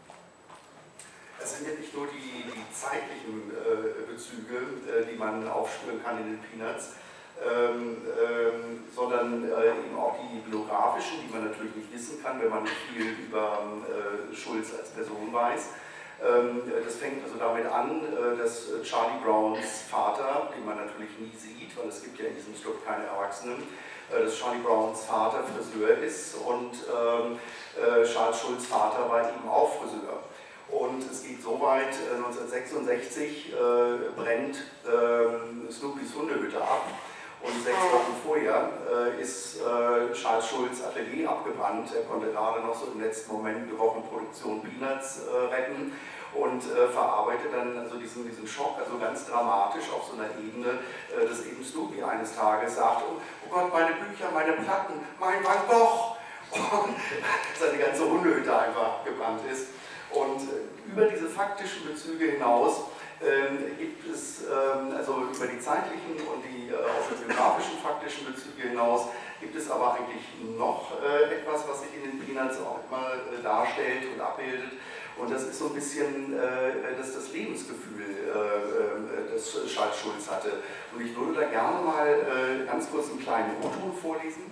[1.41, 6.21] Es sind ja nicht nur die, die zeitlichen äh, Bezüge, äh, die man aufspüren kann
[6.21, 6.95] in den Peanuts,
[7.41, 12.49] ähm, ähm, sondern äh, eben auch die biografischen, die man natürlich nicht wissen kann, wenn
[12.49, 15.69] man nicht viel über äh, Schulz als Person weiß.
[16.21, 21.33] Ähm, das fängt also damit an, äh, dass Charlie Browns Vater, den man natürlich nie
[21.35, 23.63] sieht, weil es gibt ja in diesem Stück keine Erwachsenen,
[24.11, 27.39] äh, dass Charlie Browns Vater Friseur ist und ähm,
[27.75, 30.23] äh, Charles Schulz Vater war eben auch Friseur.
[30.69, 33.53] Und es geht so weit, 1966
[34.15, 36.87] brennt ähm, Snoopys Hundehütte ab
[37.43, 41.89] und sechs Wochen vorher äh, ist äh, Charles Schulz Atelier abgebrannt.
[41.93, 45.91] Er konnte gerade noch so im letzten Moment die Wochenproduktion Peanuts äh, retten
[46.33, 50.79] und äh, verarbeitet dann also diesen, diesen Schock, also ganz dramatisch auf so einer Ebene,
[51.11, 55.43] äh, dass eben Snoopy eines Tages sagt, oh, oh Gott, meine Bücher, meine Platten, mein
[55.43, 56.15] Van Gogh.
[56.53, 56.95] Und
[57.59, 59.69] seine ganze Hundehütte einfach gebrannt ist.
[60.11, 62.83] Und äh, über diese faktischen Bezüge hinaus
[63.21, 68.69] ähm, gibt es ähm, also über die zeitlichen und die äh, auch biografischen faktischen Bezüge
[68.69, 70.23] hinaus gibt es aber eigentlich
[70.57, 74.71] noch äh, etwas, was sich in den Peanuts auch immer äh, darstellt und abbildet.
[75.17, 80.63] Und das ist so ein bisschen äh, das, das Lebensgefühl, äh, das Charles Schulz hatte.
[80.93, 84.51] Und ich würde da gerne mal äh, ganz kurz einen kleinen O-Ton vorlesen.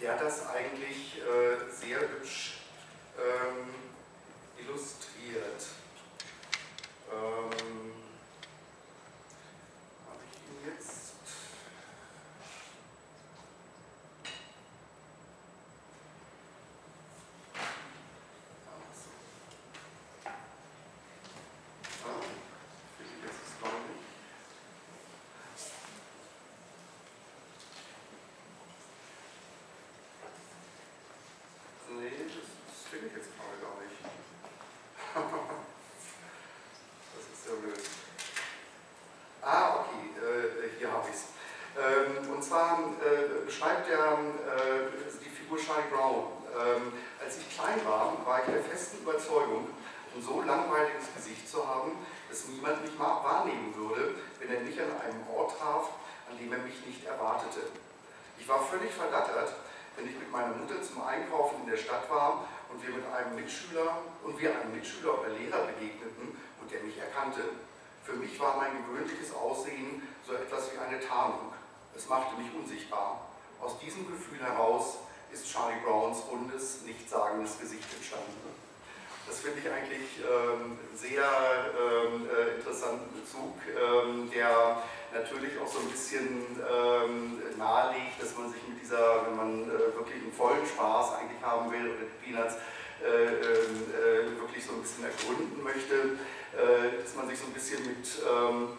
[0.00, 1.22] Der hat das eigentlich
[1.70, 2.58] sehr hübsch
[3.16, 3.70] ähm,
[4.58, 5.64] illustriert.
[7.10, 7.92] Ähm,
[10.06, 11.14] Habe ich ihn jetzt?
[18.66, 19.10] Also.
[22.04, 22.20] Ah,
[22.98, 24.04] finde ich jetzt das glaube nicht.
[31.90, 33.96] Nee, das, das finde ich jetzt gerade gar nicht.
[37.14, 37.84] Das ist ja blöd.
[39.42, 41.24] Ah, okay, äh, hier habe ich es.
[41.76, 44.90] Ähm, und zwar äh, beschreibt er äh,
[45.22, 46.32] die Figur Charlie Brown.
[46.54, 49.68] Ähm, als ich klein war, war ich der festen Überzeugung,
[50.13, 51.92] ein so langweiliges Gesicht zu haben,
[52.28, 55.90] dass niemand mich wahrnehmen würde, wenn er mich an einem Ort traf,
[56.30, 57.68] an dem er mich nicht erwartete.
[58.38, 59.54] Ich war völlig verdattert,
[59.96, 63.36] wenn ich mit meiner Mutter zum Einkaufen in der Stadt war und wir mit einem
[63.36, 67.42] Mitschüler und wir einem Mitschüler oder Lehrer begegneten und der mich erkannte.
[68.02, 71.52] Für mich war mein gewöhnliches Aussehen so etwas wie eine Tarnung.
[71.94, 73.28] Es machte mich unsichtbar.
[73.60, 74.98] Aus diesem Gefühl heraus
[75.32, 78.63] ist Charlie Browns rundes, nichtssagendes Gesicht entstanden.
[79.26, 84.82] Das finde ich eigentlich ähm, sehr ähm, äh, interessanten Bezug, ähm, der
[85.12, 89.96] natürlich auch so ein bisschen ähm, nahelegt, dass man sich mit dieser, wenn man äh,
[89.96, 92.56] wirklich einen vollen Spaß eigentlich haben will oder die Peanuts
[93.00, 96.18] äh, äh, wirklich so ein bisschen ergründen möchte,
[96.52, 98.76] äh, dass man sich so ein bisschen mit ähm,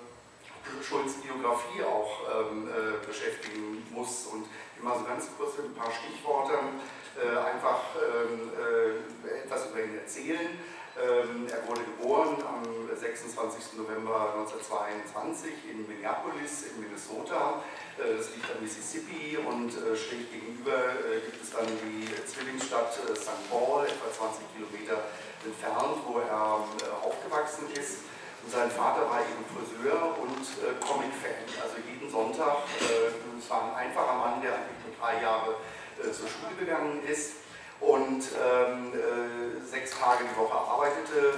[0.81, 4.45] Schulz Biografie auch ähm, äh, beschäftigen muss und
[4.79, 6.81] immer so ganz kurz mit ein paar Stichworten
[7.15, 10.59] äh, einfach ähm, äh, etwas über ihn erzählen.
[10.95, 12.63] Ähm, er wurde geboren am
[12.95, 13.75] 26.
[13.75, 17.63] November 1922 in Minneapolis in Minnesota.
[17.99, 22.95] Äh, das liegt am Mississippi und äh, schräg gegenüber äh, gibt es dann die Zwillingsstadt
[22.95, 23.43] St.
[23.51, 25.03] Paul, etwa 20 Kilometer
[25.43, 26.63] entfernt, wo er
[27.03, 28.07] aufgewachsen ist.
[28.43, 30.47] Und sein Vater war eben Friseur und
[30.79, 31.43] Comic-Fan.
[31.63, 36.27] Also jeden Sonntag, es war ein einfacher Mann, der eigentlich nur drei Jahre äh, zur
[36.27, 37.33] Schule gegangen ist
[37.79, 41.35] und ähm, äh, sechs Tage die Woche arbeitete,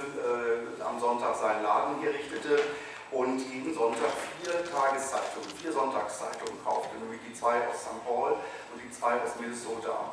[0.78, 2.60] äh, am Sonntag seinen Laden hier richtete
[3.10, 8.04] und jeden Sonntag vier Tageszeitungen, vier Sonntagszeitungen kaufte, nämlich die zwei aus St.
[8.06, 8.32] Paul
[8.72, 10.12] und die zwei aus Minnesota,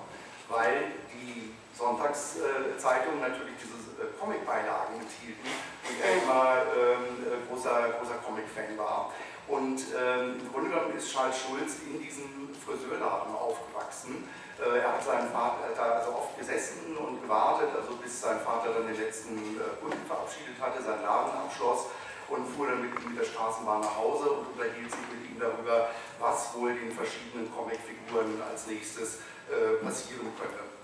[0.50, 5.50] weil die Sonntagszeitungen natürlich diese äh, Comic-Beilagen enthielten
[5.88, 9.12] und er immer ähm, großer, großer Comic-Fan war.
[9.48, 14.28] Und ähm, im Grunde genommen ist Charles Schulz in diesem Friseurladen aufgewachsen.
[14.58, 18.74] Äh, er hat seinen Vater da also oft gesessen und gewartet, also bis sein Vater
[18.74, 21.94] dann den letzten äh, Kunden verabschiedet hatte, seinen Laden abschloss
[22.28, 25.40] und fuhr dann mit ihm mit der Straßenbahn nach Hause und unterhielt sich mit ihm
[25.40, 30.75] darüber, was wohl den verschiedenen Comicfiguren als nächstes äh, passieren könne.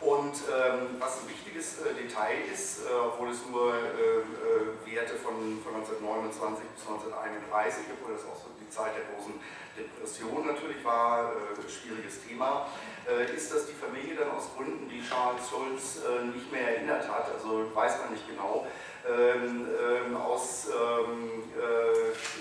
[0.00, 5.14] Und ähm, was ein wichtiges äh, Detail ist, äh, obwohl es nur äh, äh Werte
[5.14, 9.32] von, von 1929 bis 1931, obwohl das auch so die Zeit der großen
[9.78, 12.66] Depression natürlich war, äh, schwieriges Thema,
[13.08, 16.00] äh, ist, dass die Familie dann aus Gründen, die Charles Schulz
[16.34, 18.66] nicht mehr erinnert hat, also weiß man nicht genau,
[19.06, 21.42] ähm, ähm, aus ähm,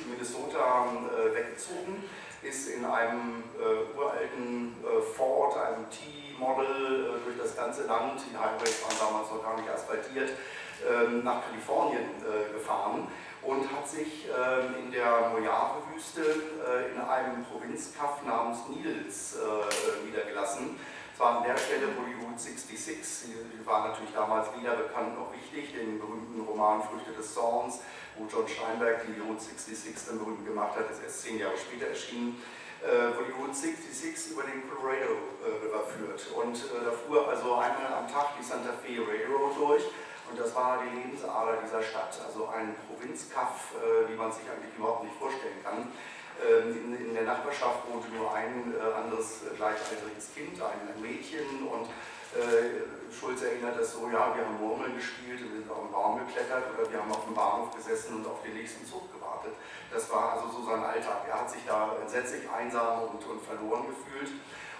[0.09, 0.87] Minnesota
[1.33, 2.03] weggezogen
[2.41, 3.43] ist in einem
[3.95, 4.75] uralten
[5.15, 5.89] Ford, einem
[6.33, 10.31] T-Model, durch das ganze Land, die Highways waren damals noch gar nicht asphaltiert,
[10.89, 12.09] ähm, nach Kalifornien
[12.53, 13.07] gefahren
[13.41, 16.21] und hat sich ähm, in der Mojave-Wüste
[16.91, 19.37] in einem Provinzkaff namens Niels
[20.05, 20.77] niedergelassen.
[21.13, 25.13] Es war an der Stelle, wo die Route 66, die war natürlich damals weder bekannt
[25.15, 27.81] noch wichtig, den berühmten Roman Früchte des Zorns,
[28.17, 31.87] wo John Steinberg die Route 66 dann berühmt gemacht hat, ist erst zehn Jahre später
[31.87, 32.41] erschienen,
[32.83, 36.19] äh, wo die Route 66 über den Colorado äh, River führt.
[36.35, 39.83] Und äh, da fuhr also einmal am Tag die Santa Fe Railroad durch
[40.29, 43.75] und das war die Lebensader dieser Stadt, also ein Provinzkaff,
[44.07, 45.91] wie man sich eigentlich überhaupt nicht vorstellen kann.
[46.41, 51.91] Ähm, in, in, der Nachbarschaft wohnte nur ein anderes gleichaltriges Kind, ein Mädchen und äh,
[53.13, 56.63] Schulz erinnert das so, ja, wir haben Murmeln gespielt und sind auf den Baum geklettert
[56.73, 59.53] oder wir haben auf dem Bahnhof gesessen und auf den nächsten Zug gewartet.
[59.93, 61.25] Das war also so sein Alltag.
[61.29, 64.31] Er hat sich da entsetzlich einsam und, und verloren gefühlt.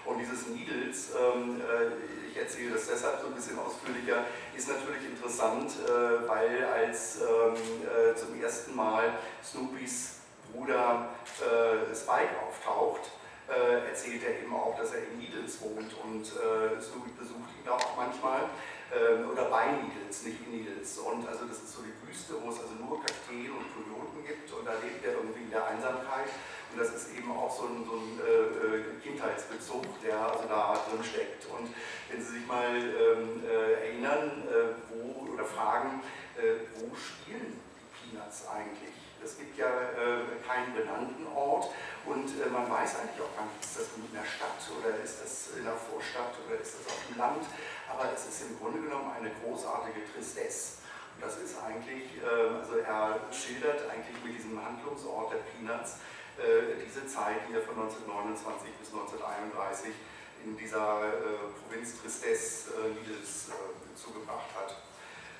[0.04, 5.06] Und dieses Needles, ähm, äh, ich erzähle das deshalb so ein bisschen ausführlicher, ist natürlich
[5.06, 7.54] interessant, äh, weil als ähm,
[7.86, 10.16] äh, zum ersten Mal Snoopys
[10.52, 11.08] Bruder
[11.40, 13.10] äh, Spike auftaucht,
[13.48, 17.72] äh, erzählt er eben auch, dass er in Needles wohnt und äh, Snoopy besucht da
[17.72, 18.50] auch manchmal.
[18.92, 20.98] Ähm, oder bei Needles, nicht in Needles.
[20.98, 24.52] Und also das ist so die Wüste, wo es also nur Kakteen und Kojoten gibt
[24.52, 26.30] und da lebt er irgendwie in der Einsamkeit.
[26.70, 31.02] Und das ist eben auch so ein, so ein äh, Kindheitsbezug, der also da drin
[31.02, 31.46] steckt.
[31.46, 31.70] Und
[32.10, 36.02] wenn Sie sich mal ähm, äh, erinnern, äh, wo oder fragen,
[36.36, 39.03] äh, wo spielen die Peanuts eigentlich?
[39.24, 41.72] Es gibt ja äh, keinen benannten Ort
[42.04, 45.24] und äh, man weiß eigentlich auch gar nicht, ist das in der Stadt oder ist
[45.24, 47.44] das in der Vorstadt oder ist das auf dem Land.
[47.88, 50.84] Aber es ist im Grunde genommen eine großartige Tristesse.
[51.16, 56.04] Und das ist eigentlich, äh, also er schildert eigentlich mit diesem Handlungsort der Peanuts
[56.36, 59.88] äh, diese Zeit, die er von 1929 bis 1931
[60.44, 64.76] in dieser äh, Provinz Tristesse Niedels äh, zugebracht hat.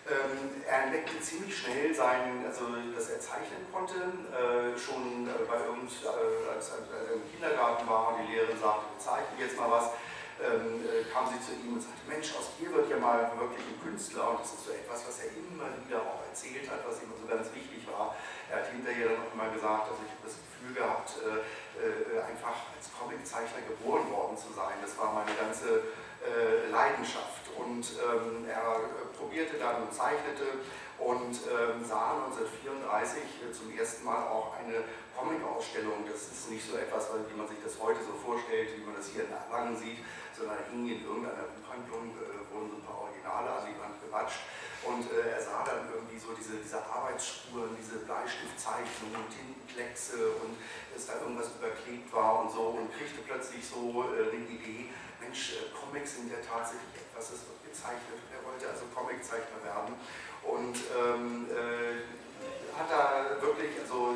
[0.05, 3.97] Ähm, er entdeckte ziemlich schnell sein, also dass er zeichnen konnte,
[4.37, 8.85] äh, schon äh, bei uns, äh, als, als, er im Kindergarten war, die Lehrerin sagte,
[8.93, 9.97] wir zeichnen jetzt mal was,
[10.45, 13.65] ähm, äh, kam sie zu ihm und sagte, Mensch, aus dir wird ja mal wirklich
[13.65, 17.01] ein Künstler und das ist so etwas, was er immer wieder auch erzählt hat, was
[17.01, 18.13] ihm so ganz wichtig war.
[18.53, 21.41] Er hat hinterher dann auch immer gesagt, also ich habe das Gefühl gehabt, äh,
[21.81, 24.77] äh, einfach als Comiczeichner geboren worden zu sein.
[24.85, 25.97] Das war meine ganze
[26.71, 28.81] Leidenschaft und ähm, er
[29.19, 30.65] probierte dann und zeichnete
[30.99, 34.85] und ähm, sah 1934 zum ersten Mal auch eine
[35.17, 36.07] Comic-Ausstellung.
[36.07, 39.11] Das ist nicht so etwas, wie man sich das heute so vorstellt, wie man das
[39.11, 39.99] hier in Erlangen sieht,
[40.35, 44.43] sondern hing in irgendeiner Buchhandlung, äh, wurden so ein paar Originale an die Wand gewatscht.
[44.85, 50.61] Und äh, er sah dann irgendwie so diese, diese Arbeitsspuren, diese Bleistiftzeichnungen, Tintenkleckse und
[50.93, 54.93] dass da irgendwas überklebt war und so und kriegte plötzlich so äh, die Idee,
[55.25, 58.21] Mensch, äh, Comics sind ja tatsächlich etwas, das wird gezeichnet.
[58.29, 59.97] Er wollte also Comiczeichner werden
[60.45, 62.05] und ähm, äh,
[62.77, 64.13] hat da wirklich, also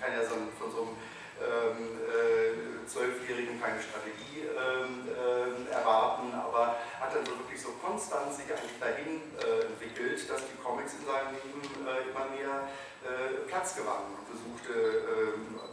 [0.00, 0.96] kann ja so von so einem
[1.40, 7.76] ähm, äh, Zwölfjährigen ähm, keine Strategie ähm, äh, erwarten, aber hat dann so wirklich so
[7.84, 12.64] konstant sich eigentlich dahin äh, entwickelt, dass die Comics in seinem Leben äh, immer mehr
[13.04, 14.72] äh, Platz gewannen und besuchte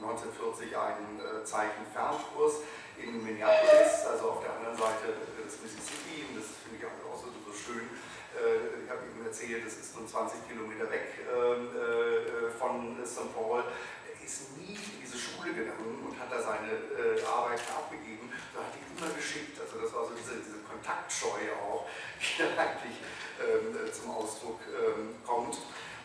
[0.01, 2.63] 1940 einen Zeichenfernkurs
[2.97, 7.29] in Minneapolis, also auf der anderen Seite des Mississippi, und das finde ich auch so,
[7.29, 7.86] so schön.
[8.33, 13.33] Äh, ich habe Ihnen erzählt, das ist nun 20 Kilometer weg ähm, äh, von St.
[13.33, 13.63] Paul.
[13.63, 18.69] Er ist nie in diese Schule gegangen und hat da seine äh, Arbeit abgegeben, sondern
[18.69, 19.57] hat die immer geschickt.
[19.60, 21.88] Also das war so diese, diese Kontaktscheue auch,
[22.21, 22.97] die da eigentlich
[23.41, 25.57] ähm, zum Ausdruck ähm, kommt.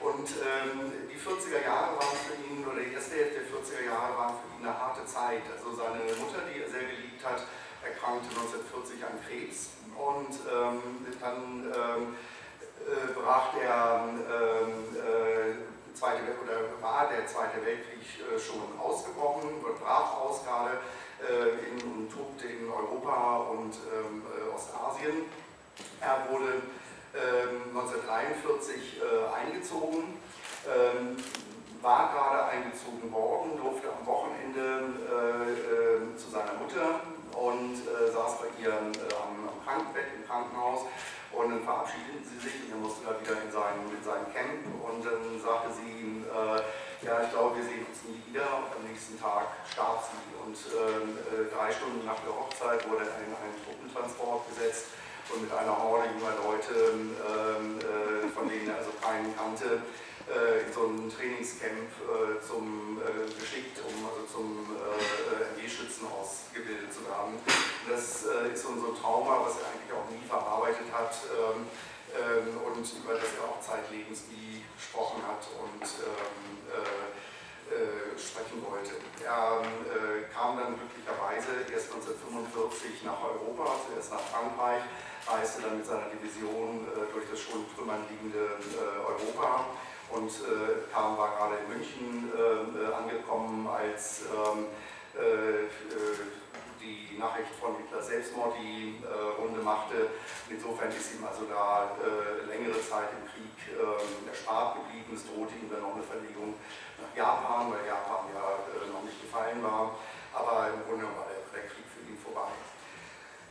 [0.03, 4.19] Und ähm, die 40er Jahre waren für ihn, oder die erste Hälfte der 40er Jahre
[4.19, 5.47] waren für ihn eine harte Zeit.
[5.55, 7.47] Also seine Mutter, die er sehr geliebt hat,
[7.87, 12.17] erkrankte 1940 an Krebs und ähm, dann ähm,
[12.83, 19.51] äh, brach der ähm, äh, Zweite oder war der Zweite Weltkrieg äh, schon ausgebrochen,
[19.81, 20.79] brach aus gerade
[21.23, 25.27] äh, in, und tobte in Europa und ähm, äh, Ostasien.
[26.01, 26.63] Er wurde
[27.13, 30.17] 1943 ähm, äh, eingezogen,
[30.65, 31.17] ähm,
[31.83, 37.05] war gerade eingezogen worden, durfte am Wochenende äh, äh, zu seiner Mutter
[37.37, 40.87] und äh, saß bei ihr äh, am, Krankenbett im Krankenhaus.
[41.33, 44.69] Und dann verabschiedeten sie sich und er musste da wieder in sein, in sein Camp.
[44.85, 46.61] Und dann sagte sie ihm, äh,
[47.01, 48.45] ja, ich glaube, wir sehen uns nie wieder.
[48.45, 50.21] Und am nächsten Tag starb sie.
[50.45, 51.17] Und ähm,
[51.49, 54.93] drei Stunden nach der Hochzeit wurde er in einen Truppentransport gesetzt
[55.31, 59.83] und mit einer Horde junger Leute, ähm, äh, von denen er also keinen kannte,
[60.27, 65.63] äh, in so ein Trainingscamp äh, zum, äh, geschickt, um also zum äh, MG
[66.03, 67.39] Polizisten ausgebildet zu haben.
[67.89, 71.67] Das äh, ist so ein Trauma, was er eigentlich auch nie verarbeitet hat ähm,
[72.15, 76.83] ähm, und über das er auch zeitlebens nie gesprochen hat und äh,
[77.73, 78.99] äh, sprechen wollte.
[79.23, 84.83] Er äh, kam dann glücklicherweise erst 1945 nach Europa, zuerst nach Frankreich,
[85.27, 89.67] reiste dann mit seiner Division äh, durch das schon Trümmern liegende äh, Europa
[90.11, 92.33] und äh, kam, war gerade in München
[92.93, 94.67] angekommen, als ähm,
[96.81, 99.01] die Nachricht von Hitlers Selbstmord die
[99.39, 100.09] Runde machte.
[100.51, 101.97] Insofern ist ihm also da
[102.49, 105.13] längere Zeit im Krieg ähm, erspart geblieben.
[105.15, 106.55] Es drohte ihm dann noch eine Verlegung
[107.01, 109.97] nach Japan, weil Japan ja noch nicht gefallen war.
[110.33, 112.53] Aber im Grunde war der, der Krieg für ihn vorbei.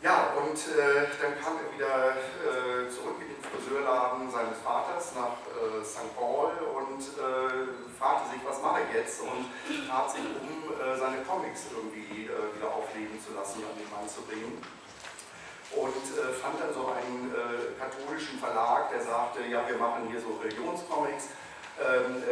[0.02, 5.38] Ja, und äh, dann kam er wieder äh, zurück in den Friseurladen seines Vaters nach
[5.54, 6.10] äh, St.
[6.18, 9.22] Paul und äh, fragte sich, was mache ich jetzt?
[9.22, 9.46] Und
[9.88, 14.22] tat sich um, äh, seine Comics irgendwie wieder aufleben zu lassen, an den Mann zu
[14.24, 14.58] bringen.
[15.72, 16.04] Und
[16.42, 17.32] fand dann so einen
[17.80, 21.30] katholischen Verlag, der sagte, ja, wir machen hier so Religionscomics.
[21.80, 22.24] Ähm,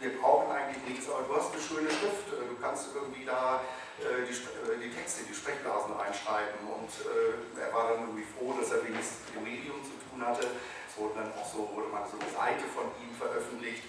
[0.00, 3.60] wir brauchen eigentlich nichts, aber du hast eine schöne Schrift, äh, du kannst irgendwie da
[3.98, 4.90] äh, die, äh, die
[6.88, 10.48] und er war dann irgendwie froh, dass er wenigstens mit dem Medium zu tun hatte.
[10.88, 13.84] Es wurde dann auch so, wurde mal so eine Seite von ihm veröffentlicht.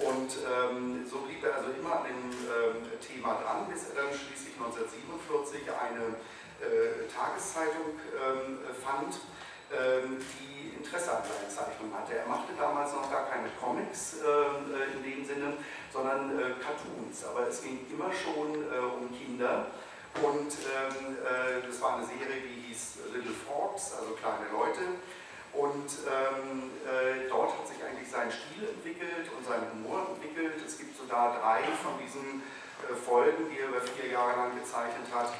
[0.00, 4.12] Und ähm, so blieb er also immer an dem ähm, Thema dran, bis er dann
[4.12, 6.16] schließlich 1947 eine
[6.60, 9.20] äh, Tageszeitung ähm, fand,
[9.68, 12.16] ähm, die Interesse an seinen Zeichnungen hatte.
[12.16, 15.60] Er machte damals noch gar keine Comics ähm, äh, in dem Sinne,
[15.92, 17.24] sondern äh, Cartoons.
[17.28, 19.72] Aber es ging immer schon äh, um Kinder.
[20.20, 25.00] Und ähm, äh, das war eine Serie, die hieß Little Frogs, also kleine Leute.
[25.52, 30.60] Und ähm, äh, dort hat sich eigentlich sein Stil entwickelt und sein Humor entwickelt.
[30.64, 32.42] Es gibt sogar drei von diesen
[32.88, 35.32] äh, Folgen, die er über vier Jahre lang gezeichnet hat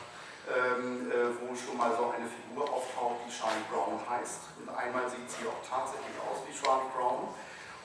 [0.51, 4.59] ähm, äh, wo schon mal so eine Figur auftaucht, die Charlie Brown heißt.
[4.59, 7.31] Und einmal sieht sie auch tatsächlich aus wie Charlie Brown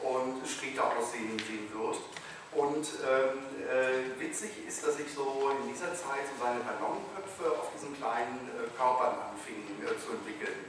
[0.01, 2.01] und später aussehen sehen wird.
[2.57, 3.37] Und ähm,
[3.69, 8.49] äh, witzig ist, dass sich so in dieser Zeit so seine Ballonköpfe auf diesen kleinen
[8.57, 10.65] äh, Körpern anfingen äh, zu entwickeln.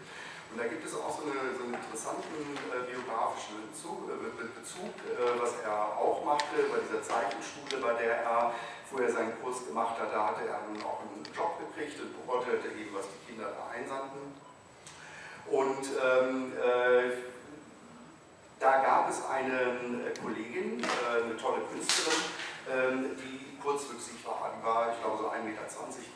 [0.52, 4.20] Und da gibt es auch so, eine, so einen interessanten äh, biografischen Bezug, äh,
[4.52, 4.92] Bezug
[5.40, 8.52] was er auch machte bei dieser Zeichenschule, bei der er
[8.90, 12.26] wo er seinen Kurs gemacht hat, da hatte er nun auch einen Job gekriegt und
[12.26, 14.32] beurteilte eben, was die Kinder da einsandten.
[15.50, 17.37] Und ähm, äh,
[18.58, 22.22] da gab es eine Kollegin, äh, eine tolle Künstlerin,
[22.66, 24.52] äh, die kurzwüchsig war.
[24.56, 25.62] Die war, ich glaube, so 1,20 Meter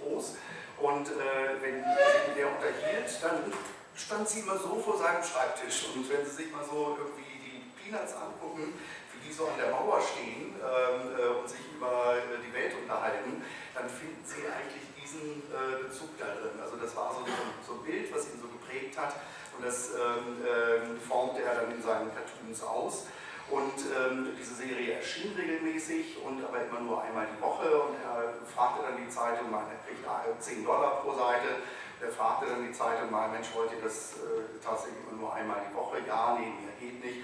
[0.03, 0.37] groß.
[0.79, 3.53] Und äh, wenn sie mit der unterhielt, dann
[3.95, 5.95] stand sie immer so vor seinem Schreibtisch.
[5.95, 8.75] Und wenn Sie sich mal so irgendwie die Peanuts angucken,
[9.13, 12.75] wie die so an der Mauer stehen ähm, äh, und sich über äh, die Welt
[12.83, 16.59] unterhalten, dann finden Sie eigentlich diesen äh, Bezug da drin.
[16.59, 19.15] Also das war so, ein Bild, was ihn so geprägt hat
[19.57, 23.07] und das ähm, ähm, formte er dann in seinen Cartoons aus.
[23.51, 28.33] Und ähm, diese Serie erschien regelmäßig und aber immer nur einmal die Woche und er
[28.47, 30.03] fragte dann die Zeitung mal, er kriegt
[30.43, 31.61] 10 Dollar pro Seite,
[32.01, 35.61] er fragte dann die Zeitung mal, Mensch, wollt ihr das äh, tatsächlich immer nur einmal
[35.69, 35.99] die Woche?
[36.07, 37.22] Ja, nee, mehr geht nicht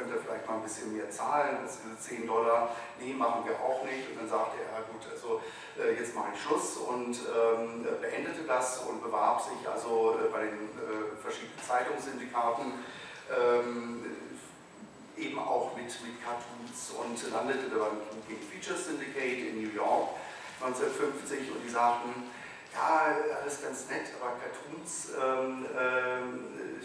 [0.00, 3.60] könnt ihr vielleicht mal ein bisschen mehr zahlen, das sind 10 Dollar, nee, machen wir
[3.60, 4.08] auch nicht.
[4.08, 5.42] Und dann sagte er, gut, also
[5.76, 10.40] äh, jetzt mache ich Schluss und ähm, beendete das und bewarb sich also äh, bei
[10.46, 12.72] den äh, verschiedenen Zeitungssyndikaten
[13.28, 14.06] ähm,
[15.18, 20.16] eben auch mit, mit Cartoons und landete dann im Features Syndicate in New York
[20.62, 22.30] 1950 und die sagten,
[22.72, 26.80] ja, alles ganz nett, aber Cartoons ähm, ähm,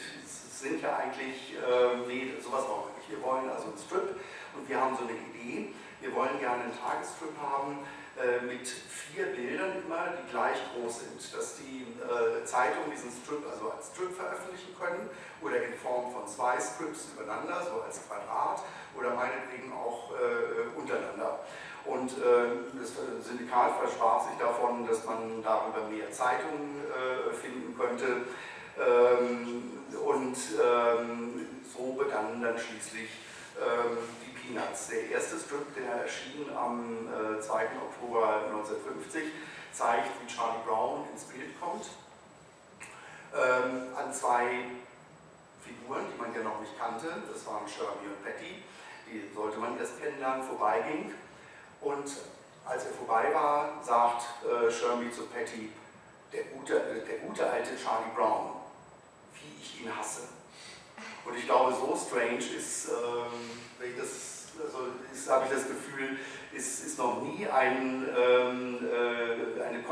[0.60, 3.10] sind ja eigentlich, äh, nee, sowas auch nicht.
[3.10, 4.16] Wir wollen also einen Strip
[4.56, 5.74] und wir haben so eine Idee.
[6.01, 7.80] Wir wollen gerne einen Tagesstrip haben
[8.16, 13.43] äh, mit vier Bildern immer, die gleich groß sind, dass die äh, Zeitungen diesen Strip
[13.49, 15.10] also als Strip veröffentlichen können
[15.41, 18.64] oder in Form von zwei Strips übereinander, so als Quadrat
[18.95, 21.39] oder meinetwegen auch äh, untereinander.
[21.86, 22.93] Und äh, das
[23.28, 28.26] Syndikat versprach sich davon, dass man darüber mehr Zeitungen äh, finden könnte.
[28.78, 29.64] Ähm,
[30.04, 33.10] und ähm, so begannen dann schließlich
[33.58, 34.90] ähm, die Peanuts.
[34.90, 37.68] Der erste Strip, der erschien am äh, 2.
[37.82, 39.24] Oktober 1950,
[39.72, 41.86] zeigt, wie Charlie Brown ins Bild kommt.
[43.34, 44.64] An zwei
[45.62, 48.64] Figuren, die man ja noch nicht kannte, das waren Sherby und Patty,
[49.08, 51.14] die sollte man erst kennenlernen, vorbeiging.
[51.82, 52.06] Und
[52.66, 55.72] als er vorbei war, sagt äh, Sherby zu Patty,
[56.34, 58.52] der gute, äh, der gute alte Charlie Brown,
[59.66, 60.22] ich ihn hasse.
[61.26, 63.49] Und ich glaube, so strange ist, ähm,
[63.80, 64.88] wenn ich das, also
[65.30, 66.18] habe ich das Gefühl,
[66.53, 69.84] ist, ist noch nie ein, ähm, äh, eine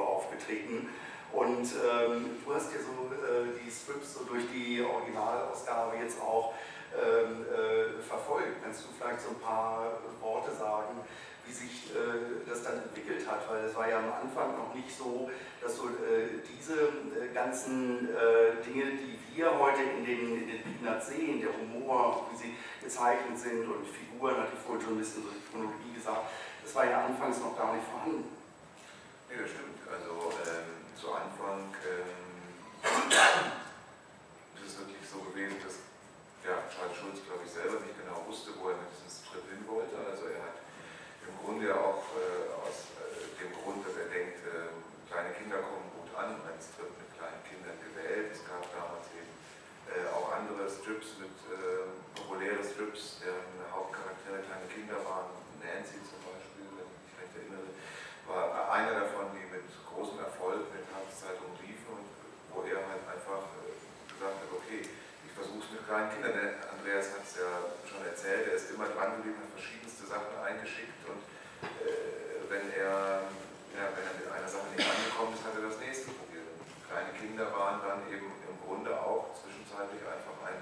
[0.00, 0.88] auftreten.
[1.32, 6.52] Und ähm, du hast ja so äh, die Strips so durch die Originalausgabe jetzt auch
[6.92, 8.62] ähm, äh, verfolgt.
[8.62, 11.00] Kannst du vielleicht so ein paar Worte sagen,
[11.46, 13.48] wie sich äh, das dann entwickelt hat?
[13.50, 15.30] Weil es war ja am Anfang noch nicht so,
[15.60, 16.74] dass so äh, diese
[17.18, 22.54] äh, ganzen äh, Dinge, die wir heute in den, in sehen, der Humor, wie sie
[22.82, 26.30] gezeichnet sind und Figuren, hatte ich vorhin schon ein bisschen so die Chronologie gesagt,
[26.62, 28.28] das war ja anfangs noch gar nicht vorhanden.
[29.28, 29.80] Nee, das stimmt.
[29.88, 32.22] Also ähm, zu Anfang ähm,
[34.60, 35.82] ist es wirklich so gewesen, dass
[36.44, 39.62] ja, Charles Schulz, glaube ich, selber nicht genau wusste, wo er mit diesem Strip hin
[39.66, 39.94] wollte.
[39.94, 40.61] Also er hat
[41.28, 44.72] im Grunde auch äh, aus äh, dem Grund, dass er denkt, äh,
[45.10, 48.32] kleine Kinder kommen gut an, einen Strip mit kleinen Kindern gewählt.
[48.32, 49.32] Es gab damals eben
[49.90, 55.30] äh, auch andere Strips mit äh, populäre Strips, deren Hauptcharaktere kleine Kinder waren.
[55.62, 57.70] Nancy zum Beispiel, wenn ich mich recht erinnere,
[58.26, 62.08] war einer davon, die mit großem Erfolg in der Tageszeitung liefen und
[62.50, 63.74] wo er halt einfach äh,
[64.08, 66.34] gesagt hat, okay, ich versuche es mit kleinen Kindern.
[66.34, 67.50] Der Andreas hat es ja
[67.84, 69.81] schon erzählt, er ist immer dran geblieben, hat verschiedenste
[70.12, 71.24] Sachen eingeschickt und
[71.64, 73.24] äh, wenn, er,
[73.72, 76.52] ja, wenn er mit einer Sache nicht angekommen ist, hat er das nächste probiert.
[76.84, 80.60] Kleine Kinder waren dann eben im Grunde auch zwischenzeitlich einfach ein,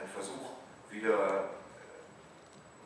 [0.00, 2.00] ein Versuch, wieder äh,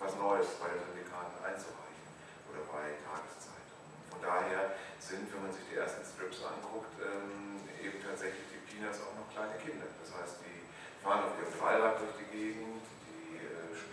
[0.02, 2.06] was Neues bei den Syndikaten einzureichen
[2.50, 3.86] oder bei Tageszeitungen.
[4.10, 8.98] Von daher sind, wenn man sich die ersten Strips anguckt, ähm, eben tatsächlich die Peanuts
[9.06, 9.86] auch noch kleine Kinder.
[10.02, 10.66] Das heißt, die
[11.06, 12.79] fahren auf ihrem Fahrrad durch die Gegend,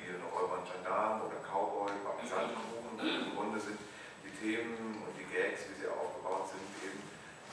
[0.08, 2.96] äh, spielen Räuber und Gendarmen oder Cowboy, backen Sandkuchen.
[2.96, 3.76] Im Grunde sind
[4.24, 7.04] die Themen und die Gags, wie sie aufgebaut sind, eben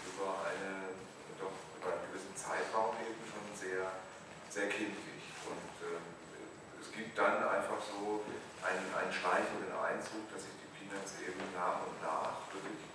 [0.06, 0.94] über, eine,
[1.34, 3.90] doch über einen gewissen Zeitraum eben schon sehr,
[4.54, 5.34] sehr kindlich.
[5.50, 6.06] Und ähm,
[6.78, 8.22] es gibt dann einfach so
[8.62, 12.86] einen, einen schleichenden Einzug, dass sich die Peanuts eben nach und nach wirklich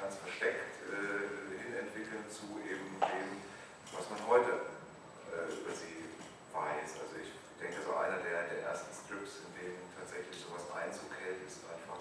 [0.00, 3.44] ganz versteckt äh, hinentwickeln zu eben dem,
[3.92, 4.72] was man heute
[5.32, 6.08] äh, über sie
[6.52, 6.96] weiß.
[7.04, 11.40] Also ich denke, so einer der, der ersten Strips, in denen tatsächlich sowas Einzug hält,
[11.44, 12.00] ist einfach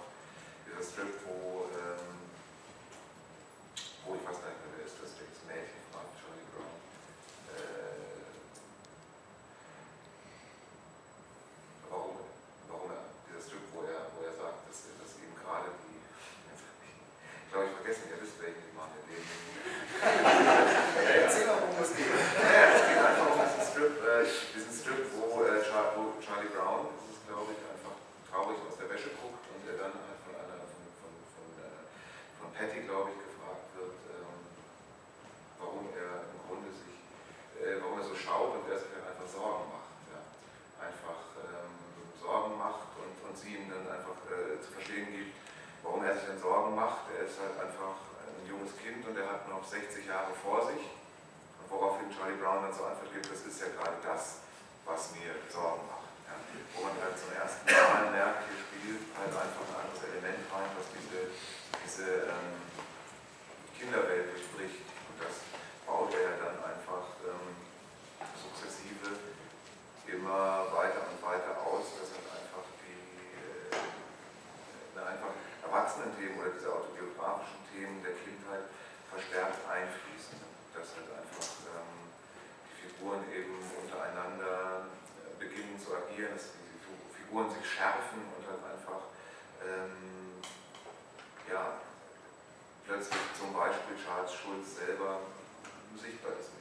[0.86, 2.30] dieser Strip, wo, ähm,
[4.06, 6.78] wo ich weiß gar nicht mehr, wer ist das, das Mädchen fragt, Charlie Brown.
[7.50, 8.22] Äh,
[11.90, 12.22] warum,
[12.70, 17.50] warum er, dieser Strip, wo er, wo er sagt, dass, dass ihm gerade die, ich
[17.50, 19.26] glaube, ich vergesse nicht, ihr wisst, welchen ich meine, den,
[20.06, 22.14] Erzähl mal, worum es geht.
[22.14, 24.22] ja, es geht einfach um diesen Strip, äh,
[24.54, 27.96] diesen Strip wo, äh, Char wo Charlie Brown, das ist glaube ich einfach
[28.30, 31.88] traurig aus der Wäsche guckt und er dann halt von einer, von, von, von, äh,
[32.38, 34.40] von Patty, glaube ich, gefragt wird, ähm,
[35.60, 37.00] warum er im Grunde sich,
[37.64, 39.96] äh, warum er so schaut und er sich dann einfach Sorgen macht.
[40.12, 40.20] Ja.
[40.84, 41.74] Einfach ähm,
[42.20, 45.34] Sorgen macht und, und sie ihm dann einfach äh, zu verstehen gibt,
[45.84, 47.08] warum er sich dann Sorgen macht.
[47.16, 50.84] Er ist halt einfach ein junges Kind und er hat noch 60 Jahre vor sich.
[50.84, 54.46] Und woraufhin Charlie Brown dann so Antwort gibt, das ist ja gerade das,
[54.86, 56.12] was mir Sorgen macht.
[56.30, 56.36] Ja.
[56.76, 60.70] Wo man halt zum ersten Mal merkt, hier spielt halt einfach ein anderes Element rein,
[60.78, 61.34] was diese,
[61.82, 62.62] diese ähm,
[63.78, 64.86] Kinderwelt durchbricht.
[64.86, 65.42] Und das
[65.86, 67.66] baut er ja dann einfach ähm,
[68.38, 69.18] sukzessive
[70.06, 73.02] immer weiter und weiter aus, dass halt einfach die
[73.74, 75.34] äh, einfach
[75.66, 78.70] Erwachsenen-Themen oder diese autobiografischen Themen der Kindheit
[79.10, 80.38] verstärkt einfließen.
[80.78, 82.06] Dass halt einfach ähm,
[82.70, 84.86] die Figuren eben untereinander
[85.26, 89.11] äh, beginnen zu agieren, dass die Figuren sich schärfen und halt einfach
[89.59, 90.39] ähm,
[91.51, 91.84] ja,
[92.88, 95.28] plötzlich zum Beispiel Charles Schulz selber
[95.99, 96.55] sichtbar ist.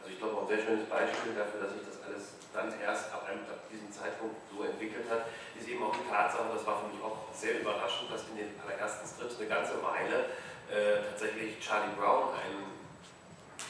[0.00, 3.12] Also ich glaube auch ein sehr schönes Beispiel dafür, dass sich das alles dann erst
[3.12, 6.84] ab, einem, ab diesem Zeitpunkt so entwickelt hat, ist eben auch die Tatsache, das war
[6.84, 10.32] für mich auch sehr überraschend, dass in den allerersten Strips eine ganze Weile
[10.68, 12.77] äh, tatsächlich Charlie Brown ein, ich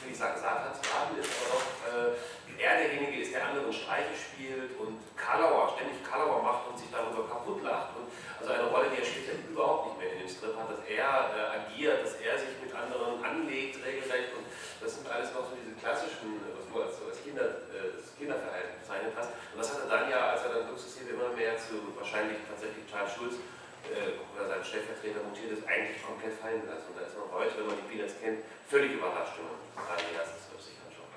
[0.01, 2.15] will nicht sagen Satansraten ist, aber auch äh,
[2.59, 7.23] er derjenige ist, der anderen Streiche spielt und Kalauer, ständig Kalauer macht und sich darüber
[7.23, 7.95] kaputt lacht.
[7.95, 10.83] Und also eine Rolle, die er später überhaupt nicht mehr in dem Strip hat, dass
[10.83, 14.43] er äh, agiert, dass er sich mit anderen anlegt regelrecht und
[14.79, 19.13] das sind alles noch so diese klassischen, was du als, als Kinder, äh, Kinderverhalten bezeichnet
[19.15, 19.31] hast.
[19.55, 22.83] Und das hat er dann ja, als er dann sukzessive immer mehr zu wahrscheinlich tatsächlich
[22.91, 26.91] Charles Schulz äh, oder seinem Stellvertreter mutiert ist, eigentlich komplett fallen lassen.
[26.91, 30.03] Und da ist man heute, wenn man die Peanuts kennt, völlig überrascht, wenn man gerade
[30.03, 31.11] die ersten Strips sich anschaut.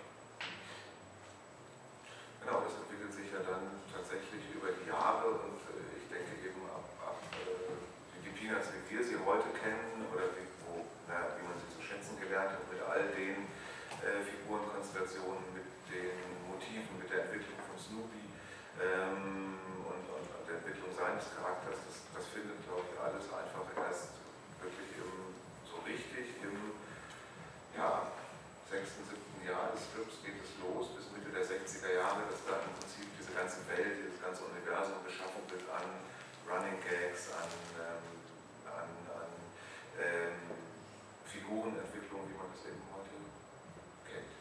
[2.42, 6.62] Genau, das entwickelt sich ja dann tatsächlich über die Jahre und äh, ich denke eben
[6.70, 7.78] ab, ab äh,
[8.22, 11.82] die Peanuts, wie wir sie heute kennen oder wie, wo, na, wie man sie zu
[11.82, 13.46] schätzen gelernt hat, mit all den
[14.02, 16.18] äh, Figurenkonstellationen, mit den
[16.50, 18.22] Motiven, mit der Entwicklung von Snoopy
[18.82, 19.61] ähm,
[19.92, 24.16] und, und, und der Entwicklung seines Charakters, das, das findet, glaube ich, alles einfach erst
[24.64, 25.36] wirklich im,
[25.68, 26.56] so richtig im
[27.76, 28.08] ja,
[28.68, 32.64] sechsten, siebten Jahr des Flips geht es los, bis Mitte der 60er Jahre, dass dann
[32.64, 35.84] im Prinzip diese ganze Welt, dieses ganze Universum geschaffen wird an
[36.48, 37.48] Running Gags, an,
[37.80, 38.04] ähm,
[38.68, 39.30] an, an
[40.00, 40.36] ähm,
[41.28, 43.12] Figurenentwicklung, wie man das eben heute
[44.08, 44.32] kennt.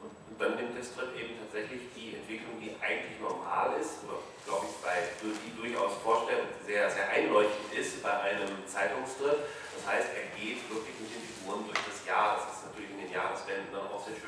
[0.00, 4.20] Und, und dann nimmt das Strip eben tatsächlich die Entwicklung, die eigentlich normal ist, oder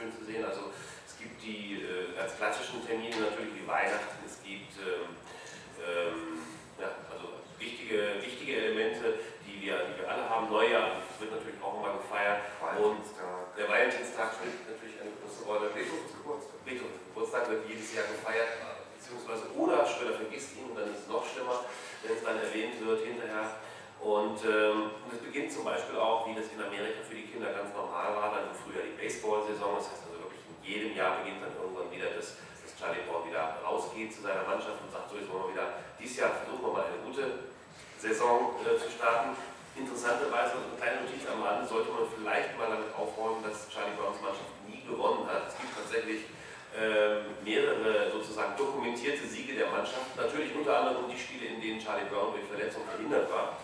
[0.03, 0.45] schön zu sehen.
[0.45, 0.75] Also
[1.07, 5.15] es gibt die äh, ganz klassischen Termine natürlich wie Weihnachten, es gibt ähm,
[5.79, 6.43] ähm,
[6.83, 10.51] ja, also wichtige, wichtige Elemente, die wir, die wir alle haben.
[10.51, 12.43] Neujahr wird natürlich auch immer gefeiert.
[12.83, 13.07] Und
[13.55, 15.71] der Valentinstag spielt natürlich eine große Rolle.
[15.71, 16.59] Beethovens Geburtstag.
[16.67, 18.59] Beethovens Geburtstag wird jedes Jahr gefeiert,
[18.99, 21.63] beziehungsweise oder später vergisst ihn und dann ist es noch schlimmer,
[22.03, 23.63] wenn es dann erwähnt wird hinterher.
[24.03, 27.71] Und ähm, das beginnt zum Beispiel auch, wie das in Amerika für die Kinder ganz
[27.71, 29.79] normal war, dann im Frühjahr die Baseball-Saison.
[29.79, 33.23] Das heißt also wirklich in jedem Jahr beginnt dann irgendwann wieder, dass, dass Charlie Brown
[33.31, 36.67] wieder rausgeht zu seiner Mannschaft und sagt, so jetzt wollen wir wieder, dieses Jahr versuchen
[36.67, 37.47] wir mal eine gute
[38.03, 39.39] Saison äh, zu starten.
[39.79, 44.19] Interessanterweise, eine kleine Notiz am Rande, sollte man vielleicht mal damit aufräumen, dass Charlie Browns
[44.19, 45.47] Mannschaft nie gewonnen hat.
[45.47, 46.27] Es gibt tatsächlich
[47.45, 50.17] mehrere sozusagen dokumentierte Siege der Mannschaft.
[50.17, 53.59] Natürlich unter anderem die Spiele, in denen Charlie Brown durch Verletzung verhindert war.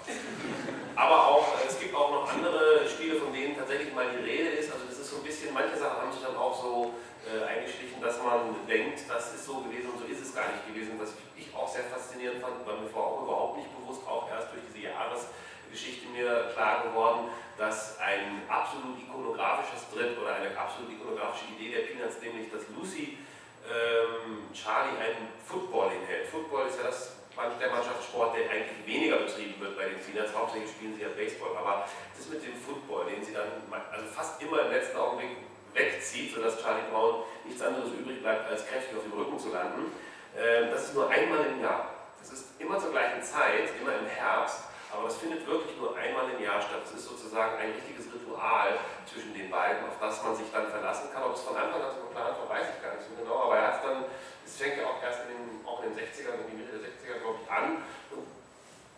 [0.94, 4.50] Aber auch, äh, es gibt auch noch andere Spiele, von denen tatsächlich mal die Rede
[4.60, 4.72] ist.
[4.72, 6.94] Also das ist so ein bisschen, manche Sachen haben sich dann auch so
[7.24, 10.66] äh, eingeschlichen, dass man denkt, das ist so gewesen und so ist es gar nicht
[10.66, 10.98] gewesen.
[11.00, 14.52] Was ich auch sehr faszinierend fand, war mir vorher auch überhaupt nicht bewusst, auch erst
[14.52, 15.32] durch diese Jahres-
[15.70, 17.28] Geschichte mir klar geworden,
[17.58, 23.18] dass ein absolut ikonografischer Strip oder eine absolut ikonografische Idee der Peanuts, nämlich dass Lucy
[23.66, 26.28] ähm, Charlie einen Football hinhält.
[26.28, 27.18] Football ist ja das
[27.60, 30.34] der Mannschaftssport, der eigentlich weniger betrieben wird bei den Peanuts.
[30.34, 31.86] Hauptsächlich spielen sie ja Baseball, aber
[32.16, 35.38] das mit dem Football, den sie dann also fast immer im letzten Augenblick
[35.72, 39.92] wegzieht, sodass Charlie Brown nichts anderes übrig bleibt, als kräftig auf dem Rücken zu landen,
[40.34, 41.94] äh, das ist nur einmal im Jahr.
[42.18, 44.64] Das ist immer zur gleichen Zeit, immer im Herbst.
[44.90, 46.82] Aber es findet wirklich nur einmal im Jahr statt.
[46.84, 47.08] Es ist
[47.38, 51.22] sozusagen ein richtiges Ritual zwischen den beiden, auf das man sich dann verlassen kann.
[51.22, 53.46] Ob es von Anfang an so geplant war, weiß ich gar nicht so genau.
[53.46, 54.04] Aber er hat dann,
[54.44, 56.90] es fängt ja auch erst in den, auch in den 60ern, in die Mitte der
[56.90, 58.26] 60er, glaube ich, an und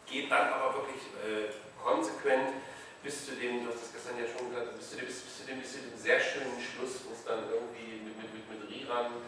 [0.08, 2.64] geht dann aber wirklich äh, konsequent
[3.04, 5.36] bis zu dem, du hast das gestern ja schon gesagt, bis zu dem, bis, bis
[5.36, 8.44] zu dem, bis zu dem sehr schönen Schluss, wo es dann irgendwie mit, mit, mit,
[8.48, 9.20] mit Riran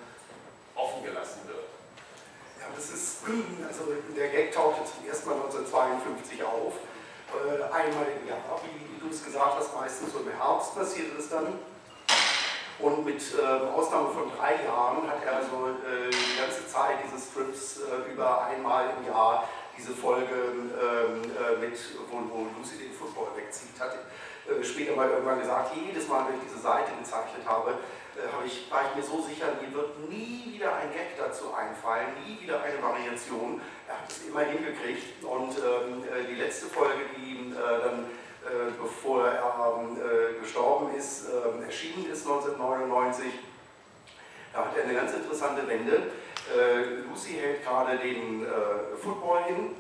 [0.75, 1.69] offen gelassen wird.
[2.61, 3.25] Ja, das ist,
[3.69, 6.81] also der Gag tauchte zum ersten Mal 1952 auf.
[7.33, 11.29] Äh, einmal im Jahr, wie, du es gesagt hast, meistens so im Herbst passiert es
[11.29, 11.59] dann.
[12.79, 13.43] Und mit äh,
[13.75, 18.47] Ausnahme von drei Jahren hat er also äh, die ganze Zeit diese Strips äh, über
[18.47, 21.79] einmal im Jahr diese Folge ähm, äh, mit,
[22.11, 26.37] wo, wo, Lucy den Football wegzieht, hat äh, später mal irgendwann gesagt, jedes Mal, wenn
[26.37, 27.79] ich diese Seite gezeichnet habe,
[28.17, 32.09] äh, ich, war ich mir so sicher, mir wird nie wieder ein Gag dazu einfallen,
[32.27, 33.61] nie wieder eine Variation.
[33.89, 38.05] Er hat es immer hingekriegt und ähm, äh, die letzte Folge, die äh, dann,
[38.45, 43.27] äh, bevor er ähm, äh, gestorben ist, ähm, erschienen ist 1999,
[44.53, 46.13] da hat er eine ganz interessante Wende.
[46.55, 48.47] Äh, Lucy hält gerade den
[49.01, 49.77] Football hin,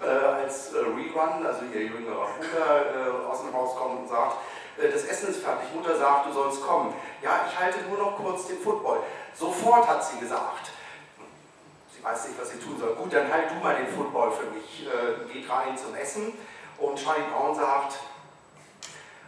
[0.00, 5.28] als Rerun, also ihr jüngerer Bruder aus dem Haus kommt und sagt, äh, das Essen
[5.28, 6.94] ist fertig, Mutter sagt, du sollst kommen.
[7.22, 9.00] Ja, ich halte nur noch kurz den Football.
[9.34, 10.70] Sofort hat sie gesagt.
[11.94, 12.94] Sie weiß nicht, was sie tun soll.
[12.94, 14.86] Gut, dann halt du mal den Football für mich.
[14.86, 16.32] Äh, geht rein zum Essen
[16.78, 17.98] und Charlie Brown sagt,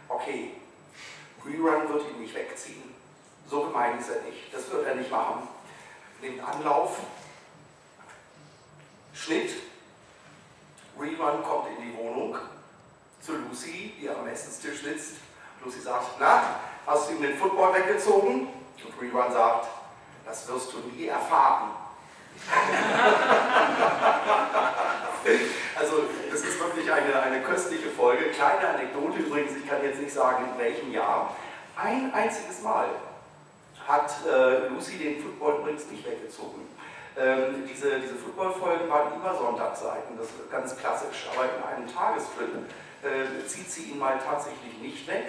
[0.09, 0.53] okay,
[1.45, 2.95] Rerun wird ihn nicht wegziehen.
[3.47, 4.53] So gemein ist er nicht.
[4.53, 5.47] Das wird er nicht machen.
[6.21, 6.97] Nimmt Anlauf,
[9.13, 9.51] Schnitt,
[10.99, 12.37] Rerun kommt in die Wohnung
[13.21, 15.15] zu Lucy, die am Essenstisch sitzt
[15.63, 16.41] Lucy sagt, na,
[16.85, 18.49] hast du ihm den Football weggezogen?
[18.83, 19.67] Und Rerun sagt,
[20.25, 21.69] das wirst du nie erfahren.
[25.79, 28.31] also das ist wirklich eine, eine köstliche Folge.
[28.31, 31.33] Kleine Anekdote übrigens, ich kann jetzt nicht sagen in welchem Jahr.
[31.75, 32.89] Ein einziges Mal
[33.87, 36.67] hat äh, Lucy den Football übrigens nicht weggezogen.
[37.17, 42.65] Ähm, diese diese Football-Folgen waren immer Sonntagsseiten, das ist ganz klassisch, aber in einem Tagesfilm
[43.03, 45.25] äh, zieht sie ihn mal tatsächlich nicht weg.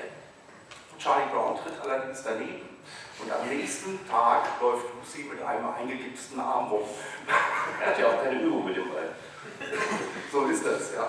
[0.99, 2.77] Charlie Brown tritt allerdings daneben.
[3.19, 6.83] Und am nächsten Tag läuft Lucy mit einem eingegipsten Arm rum.
[7.81, 9.15] Er hat ja auch keine Übung mit dem Ball.
[10.33, 11.09] so ist das, ja.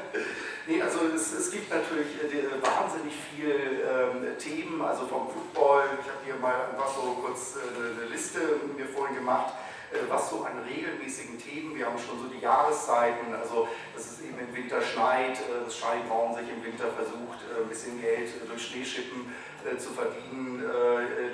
[0.66, 5.84] nee, also es, es gibt natürlich äh, wahnsinnig viele ähm, Themen, also vom Football.
[6.00, 8.40] Ich habe hier mal einfach so kurz äh, eine Liste
[8.74, 9.73] mir vorhin gemacht äh,
[10.08, 14.38] was so an regelmäßigen Themen, wir haben schon so die Jahreszeiten, also dass es eben
[14.38, 18.30] im Winter schneit, äh, dass Charlie Brown sich im Winter versucht, äh, ein bisschen Geld
[18.48, 19.32] durch Schneeschippen
[19.78, 20.62] zu verdienen,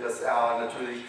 [0.05, 1.03] dass er natürlich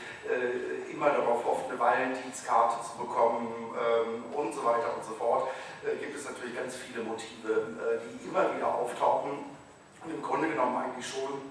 [0.92, 5.50] immer darauf hofft, eine Valentinskarte zu bekommen ähm, und so weiter und so fort,
[6.00, 9.34] gibt es natürlich ganz viele Motive, die immer wieder auftauchen.
[10.04, 11.42] Und im Grunde genommen eigentlich schon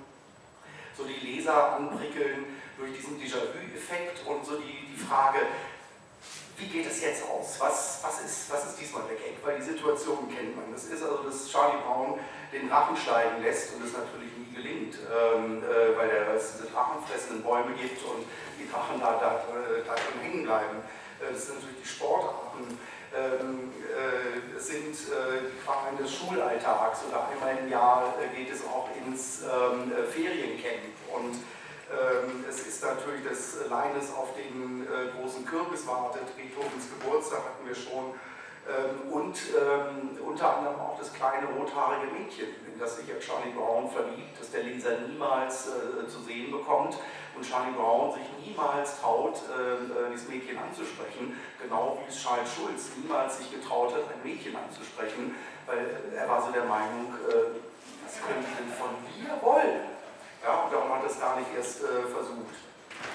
[0.97, 2.47] so die Leser anprickeln
[2.77, 5.39] durch diesen Déjà-vu-Effekt und so die, die Frage,
[6.61, 7.57] wie geht es jetzt aus?
[7.59, 9.41] Was, was, ist, was ist diesmal der Gag?
[9.43, 10.73] Weil die Situation kennt man.
[10.73, 12.21] Das ist also, dass Charlie Brown
[12.53, 17.43] den Drachen steigen lässt und es natürlich nie gelingt, ähm, äh, weil, es diese drachenfressenden
[17.43, 18.27] Bäume gibt und
[18.59, 20.85] die Drachen da, da, äh, da drin hängen bleiben.
[21.21, 22.79] Äh, das sind natürlich die Sportarten.
[23.11, 28.63] Ähm, äh, sind äh, die Fragen des Schulalltags oder einmal im Jahr äh, geht es
[28.65, 30.95] auch ins ähm, Feriencamp.
[31.11, 31.35] Und
[32.49, 37.75] es ist natürlich, dass Leines auf den äh, großen Kürbis wartet, Beethovens Geburtstag hatten wir
[37.75, 38.15] schon.
[38.69, 43.53] Ähm, und ähm, unter anderem auch das kleine rothaarige Mädchen, in das sich ja Charlie
[43.57, 46.99] Brown verliebt, das der Leser niemals äh, zu sehen bekommt
[47.35, 52.91] und Charlie Brown sich niemals traut, äh, dieses Mädchen anzusprechen, genau wie es Charles Schulz
[53.03, 55.35] niemals sich getraut hat, ein Mädchen anzusprechen,
[55.67, 57.15] weil er war so der Meinung,
[58.27, 59.90] können die denn von mir wollen?
[60.43, 62.57] Ja, und darum hat es gar nicht erst äh, versucht.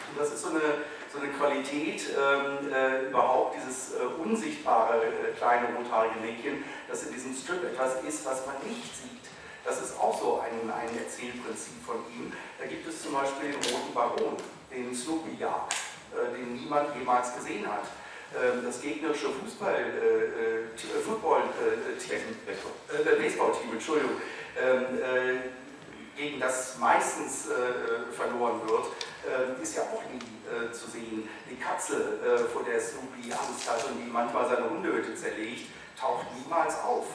[0.09, 5.34] Und das ist so eine, so eine Qualität ähm, äh, überhaupt, dieses äh, unsichtbare äh,
[5.38, 9.26] kleine rothaarige Mädchen, das in diesem Strip etwas ist, was man nicht sieht.
[9.63, 12.32] Das ist auch so ein, ein Erzählprinzip von ihm.
[12.59, 14.38] Da gibt es zum Beispiel den Roten Baron,
[14.71, 15.73] den Snoopy jagt,
[16.13, 17.86] äh, den niemand jemals gesehen hat
[18.34, 24.15] ähm, das gegnerische Fußball, äh, äh, Football-Team, äh, Baseball-Team, Entschuldigung,
[24.59, 24.99] ähm,
[26.16, 28.88] gegen das meistens äh, verloren wird,
[29.26, 31.28] äh, ist ja auch nie äh, zu sehen.
[31.49, 36.26] Die Katze, äh, vor der Snoopy Angst hat und die manchmal seine Hundehütte zerlegt, taucht
[36.38, 37.05] niemals auf.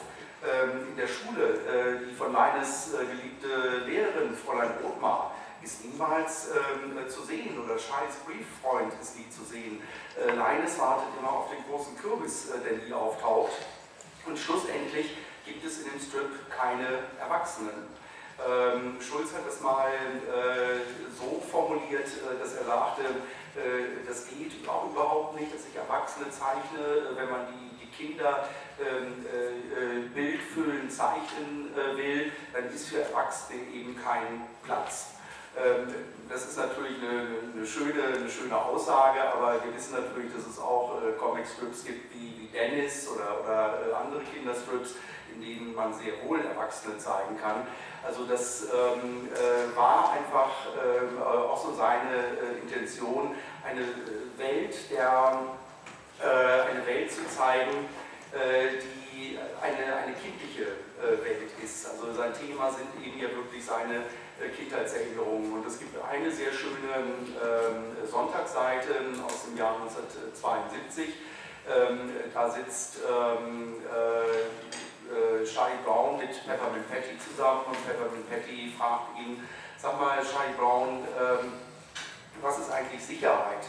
[0.43, 6.47] Ähm, in der Schule, äh, die von Leines äh, geliebte Lehrerin, Fräulein Othmar, ist niemals
[6.49, 9.79] ähm, zu sehen oder Charles Brieffreund ist nie zu sehen.
[10.35, 13.51] Leines wartet immer auf den großen Kürbis, der nie auftaucht.
[14.25, 17.90] Und schlussendlich gibt es in dem Strip keine Erwachsenen.
[18.47, 20.81] Ähm, Schulz hat es mal äh,
[21.17, 26.29] so formuliert, äh, dass er sagte, äh, das geht auch überhaupt nicht, dass ich Erwachsene
[26.29, 28.47] zeichne, wenn man die, die Kinder
[28.79, 35.11] ähm, äh, bildfüllend zeichnen äh, will, dann ist für Erwachsene eben kein Platz.
[35.55, 35.93] Ähm,
[36.29, 40.57] das ist natürlich eine, eine, schöne, eine schöne Aussage, aber wir wissen natürlich, dass es
[40.57, 44.95] auch äh, Comicstrips gibt wie, wie Dennis oder, oder andere Kinderstrips,
[45.33, 47.67] in denen man sehr wohl Erwachsene zeigen kann.
[48.03, 54.75] Also das ähm, äh, war einfach äh, auch so seine äh, Intention, eine äh, Welt,
[54.89, 55.43] der,
[56.19, 57.85] äh, eine Welt zu zeigen,
[58.33, 60.65] äh, die eine, eine kindliche
[61.01, 61.87] Welt ist.
[61.89, 64.01] Also sein Thema sind eben ja wirklich seine
[64.55, 65.53] Kindheitserinnerungen.
[65.53, 68.93] Und es gibt eine sehr schöne ähm, Sonntagsseite
[69.25, 71.09] aus dem Jahr 1972.
[71.69, 74.90] Ähm, da sitzt ähm, äh,
[75.45, 79.43] Charlie Brown mit Peppermint Patty zusammen und Peppermint Patty fragt ihn,
[79.77, 81.53] sag mal Charlie Brown, ähm,
[82.41, 83.65] was ist eigentlich Sicherheit?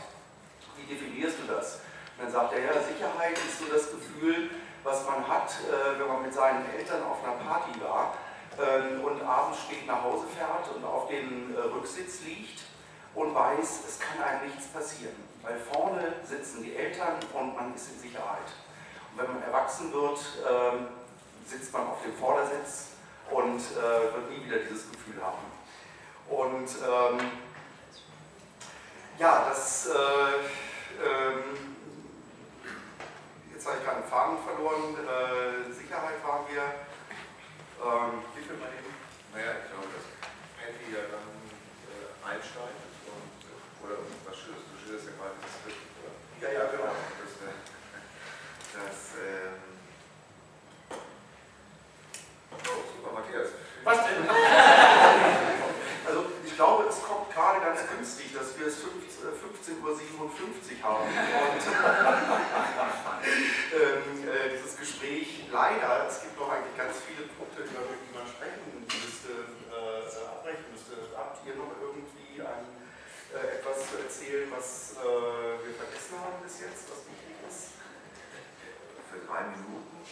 [0.77, 1.81] Wie definierst du das?
[2.17, 4.51] Und dann sagt er, ja, Sicherheit ist so das Gefühl,
[4.85, 8.15] was man hat, äh, wenn man mit seinen Eltern auf einer Party war
[8.59, 12.63] äh, und abends spät nach Hause fährt und auf dem äh, Rücksitz liegt
[13.15, 17.93] und weiß, es kann einem nichts passieren, weil vorne sitzen die Eltern und man ist
[17.93, 18.51] in Sicherheit.
[19.13, 20.19] Und wenn man erwachsen wird,
[20.49, 20.89] ähm,
[21.47, 22.89] sitzt man auf dem Vordersitz
[23.31, 25.45] und äh, wird nie wieder dieses Gefühl haben.
[26.29, 27.31] Und ähm,
[29.19, 29.93] ja, das, äh,
[31.03, 31.77] ähm,
[33.53, 36.63] jetzt habe ich gerade einen Faden verloren, äh, Sicherheit waren wir,
[37.83, 38.93] ähm, wie viel mal eben?
[39.35, 40.07] Naja, ich glaube, dass
[40.57, 41.29] Patty ja dann
[41.91, 43.43] äh, einsteigt und,
[43.85, 46.13] oder was schilderst du, schilderst ja gerade das Skript, oder?
[46.41, 46.93] Ja, ja, genau.
[46.93, 47.57] Das, äh,
[48.73, 49.72] das, ähm,
[52.69, 53.49] Oh, super, Matthias.
[53.85, 54.29] Was denn?
[56.05, 60.27] Also ich glaube, es kommt gerade ganz günstig, dass wir es 15.57 Uhr
[60.83, 61.07] haben.
[61.07, 61.63] Und
[63.73, 68.27] ähm, äh, dieses Gespräch leider, es gibt noch eigentlich ganz viele Punkte, über die man
[68.27, 70.99] sprechen müsste, äh, abbrechen müsste.
[71.17, 72.67] Habt ihr noch irgendwie ein,
[73.31, 75.07] äh, etwas zu erzählen, was äh,
[75.63, 77.79] wir vergessen haben bis jetzt, was wichtig ist?
[79.07, 80.03] Für drei Minuten?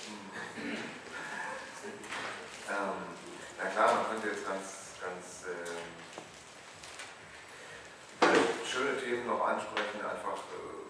[1.80, 1.96] Hm.
[2.68, 3.16] Ähm,
[3.56, 5.80] na klar, man könnte jetzt ganz, ganz ähm,
[8.68, 10.84] schöne Themen noch ansprechen, einfach, äh,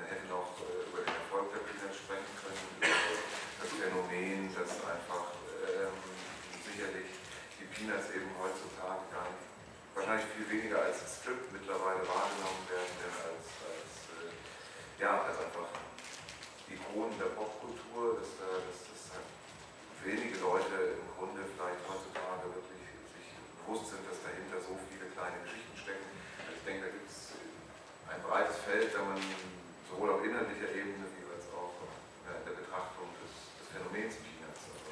[0.00, 4.80] man hätte noch äh, über den Erfolg der Peanuts sprechen können, über das Phänomen, dass
[4.80, 5.92] einfach ähm,
[6.64, 7.20] sicherlich
[7.60, 9.44] die Peanuts eben heutzutage gar nicht,
[9.92, 13.92] wahrscheinlich viel weniger als Strip mittlerweile wahrgenommen werden, denn als, als
[14.24, 14.32] äh,
[15.04, 15.68] ja, als einfach
[16.64, 18.89] Ikonen der Popkultur, dass, dass
[20.04, 22.80] wenige Leute im Grunde vielleicht heutzutage wirklich
[23.12, 23.28] sich
[23.60, 26.08] bewusst sind, dass dahinter so viele kleine Geschichten stecken.
[26.40, 27.36] Also ich denke, da gibt es
[28.08, 29.20] ein breites Feld, da man
[29.88, 31.76] sowohl auf inhaltlicher Ebene wie als auch
[32.24, 34.62] äh, in der Betrachtung des, des Phänomens Peanuts.
[34.72, 34.90] Also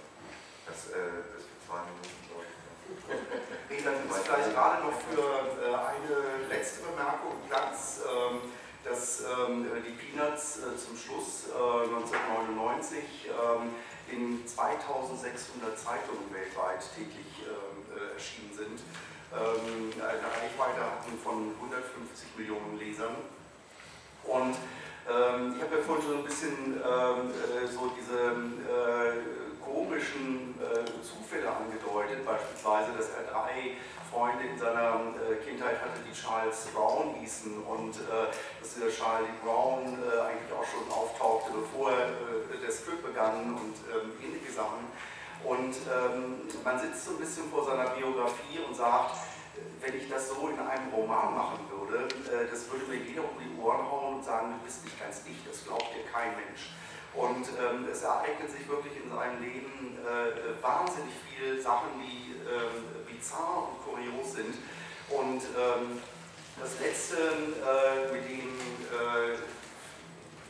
[0.69, 2.57] das, äh, das für zwei Minuten deutlich.
[3.69, 5.21] Nee, dann es vielleicht gerade noch für
[5.61, 8.49] äh, eine letzte Bemerkung Platz, ähm,
[8.83, 13.77] dass ähm, die Peanuts äh, zum Schluss 1999 ähm,
[14.11, 17.45] in 2600 Zeitungen weltweit täglich
[18.15, 18.81] erschienen sind.
[19.31, 23.17] Eine Reichweite hatten von 150 Millionen Lesern.
[24.25, 24.57] Und
[25.57, 26.81] ich habe ja vorhin schon ein bisschen
[27.73, 28.35] so diese
[29.65, 30.55] komischen
[31.03, 33.77] Zufälle angedeutet, beispielsweise, dass er drei
[34.19, 39.31] Freunde in seiner äh, Kindheit hatte, die Charles Brown hießen und äh, dass dieser Charlie
[39.45, 43.79] Brown äh, eigentlich auch schon auftauchte, bevor der Strip begann und
[44.19, 44.91] ähnliche Sachen.
[45.45, 49.14] Und ähm, man sitzt so ein bisschen vor seiner Biografie und sagt,
[49.81, 52.09] wenn ich das so in einem Roman machen würde,
[52.51, 55.47] das würde mir jeder um die Ohren hauen und sagen, du bist nicht ganz dicht,
[55.49, 56.75] das glaubt dir kein Mensch.
[57.14, 63.07] Und ähm, es ereignet sich wirklich in seinem Leben äh, wahnsinnig viele Sachen, die ähm,
[63.19, 64.55] bizarr und kurios sind.
[65.11, 66.01] Und ähm,
[66.61, 68.49] das letzte, äh, mit dem
[68.93, 69.39] äh,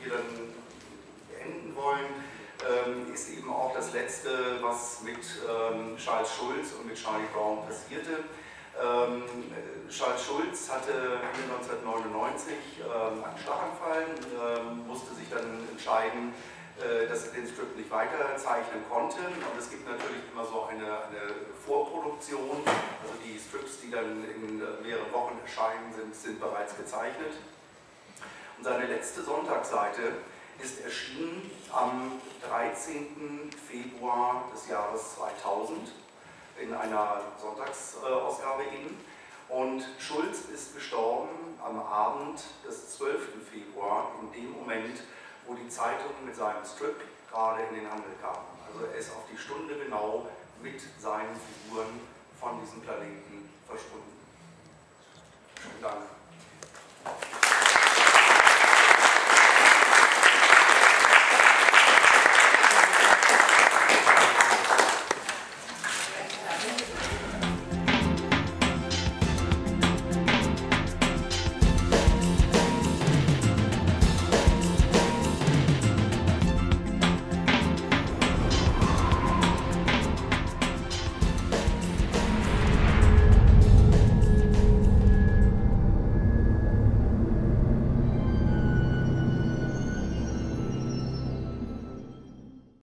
[0.01, 0.55] wir dann
[1.31, 2.07] beenden wollen,
[2.61, 7.64] ähm, ist eben auch das letzte, was mit ähm, Charles Schulz und mit Charlie Brown
[7.66, 8.25] passierte.
[8.81, 9.23] Ähm,
[9.89, 16.58] Charles Schulz hatte 1999 ähm, einen Schlaganfall, ähm, musste sich dann entscheiden, äh,
[17.09, 19.18] dass er den Strip nicht weiter zeichnen konnte.
[19.18, 21.35] Und es gibt natürlich immer so eine, eine
[21.66, 27.35] Vorproduktion, also die Strips, die dann in mehreren Wochen erscheinen, sind, sind bereits gezeichnet.
[28.57, 30.12] Und seine letzte Sonntagsseite
[30.62, 33.51] ist erschienen am 13.
[33.68, 35.93] Februar des Jahres 2000
[36.61, 38.97] in einer Sonntagsausgabe eben.
[39.49, 41.29] Und Schulz ist gestorben
[41.64, 43.20] am Abend des 12.
[43.51, 45.01] Februar, in dem Moment,
[45.49, 48.36] wo die Zeitung mit seinem Strip gerade in den Handel kam.
[48.66, 50.28] Also er ist auf die Stunde genau
[50.62, 52.01] mit seinen Figuren
[52.38, 54.12] von diesem Planeten verschwunden.
[55.57, 56.03] Vielen Dank.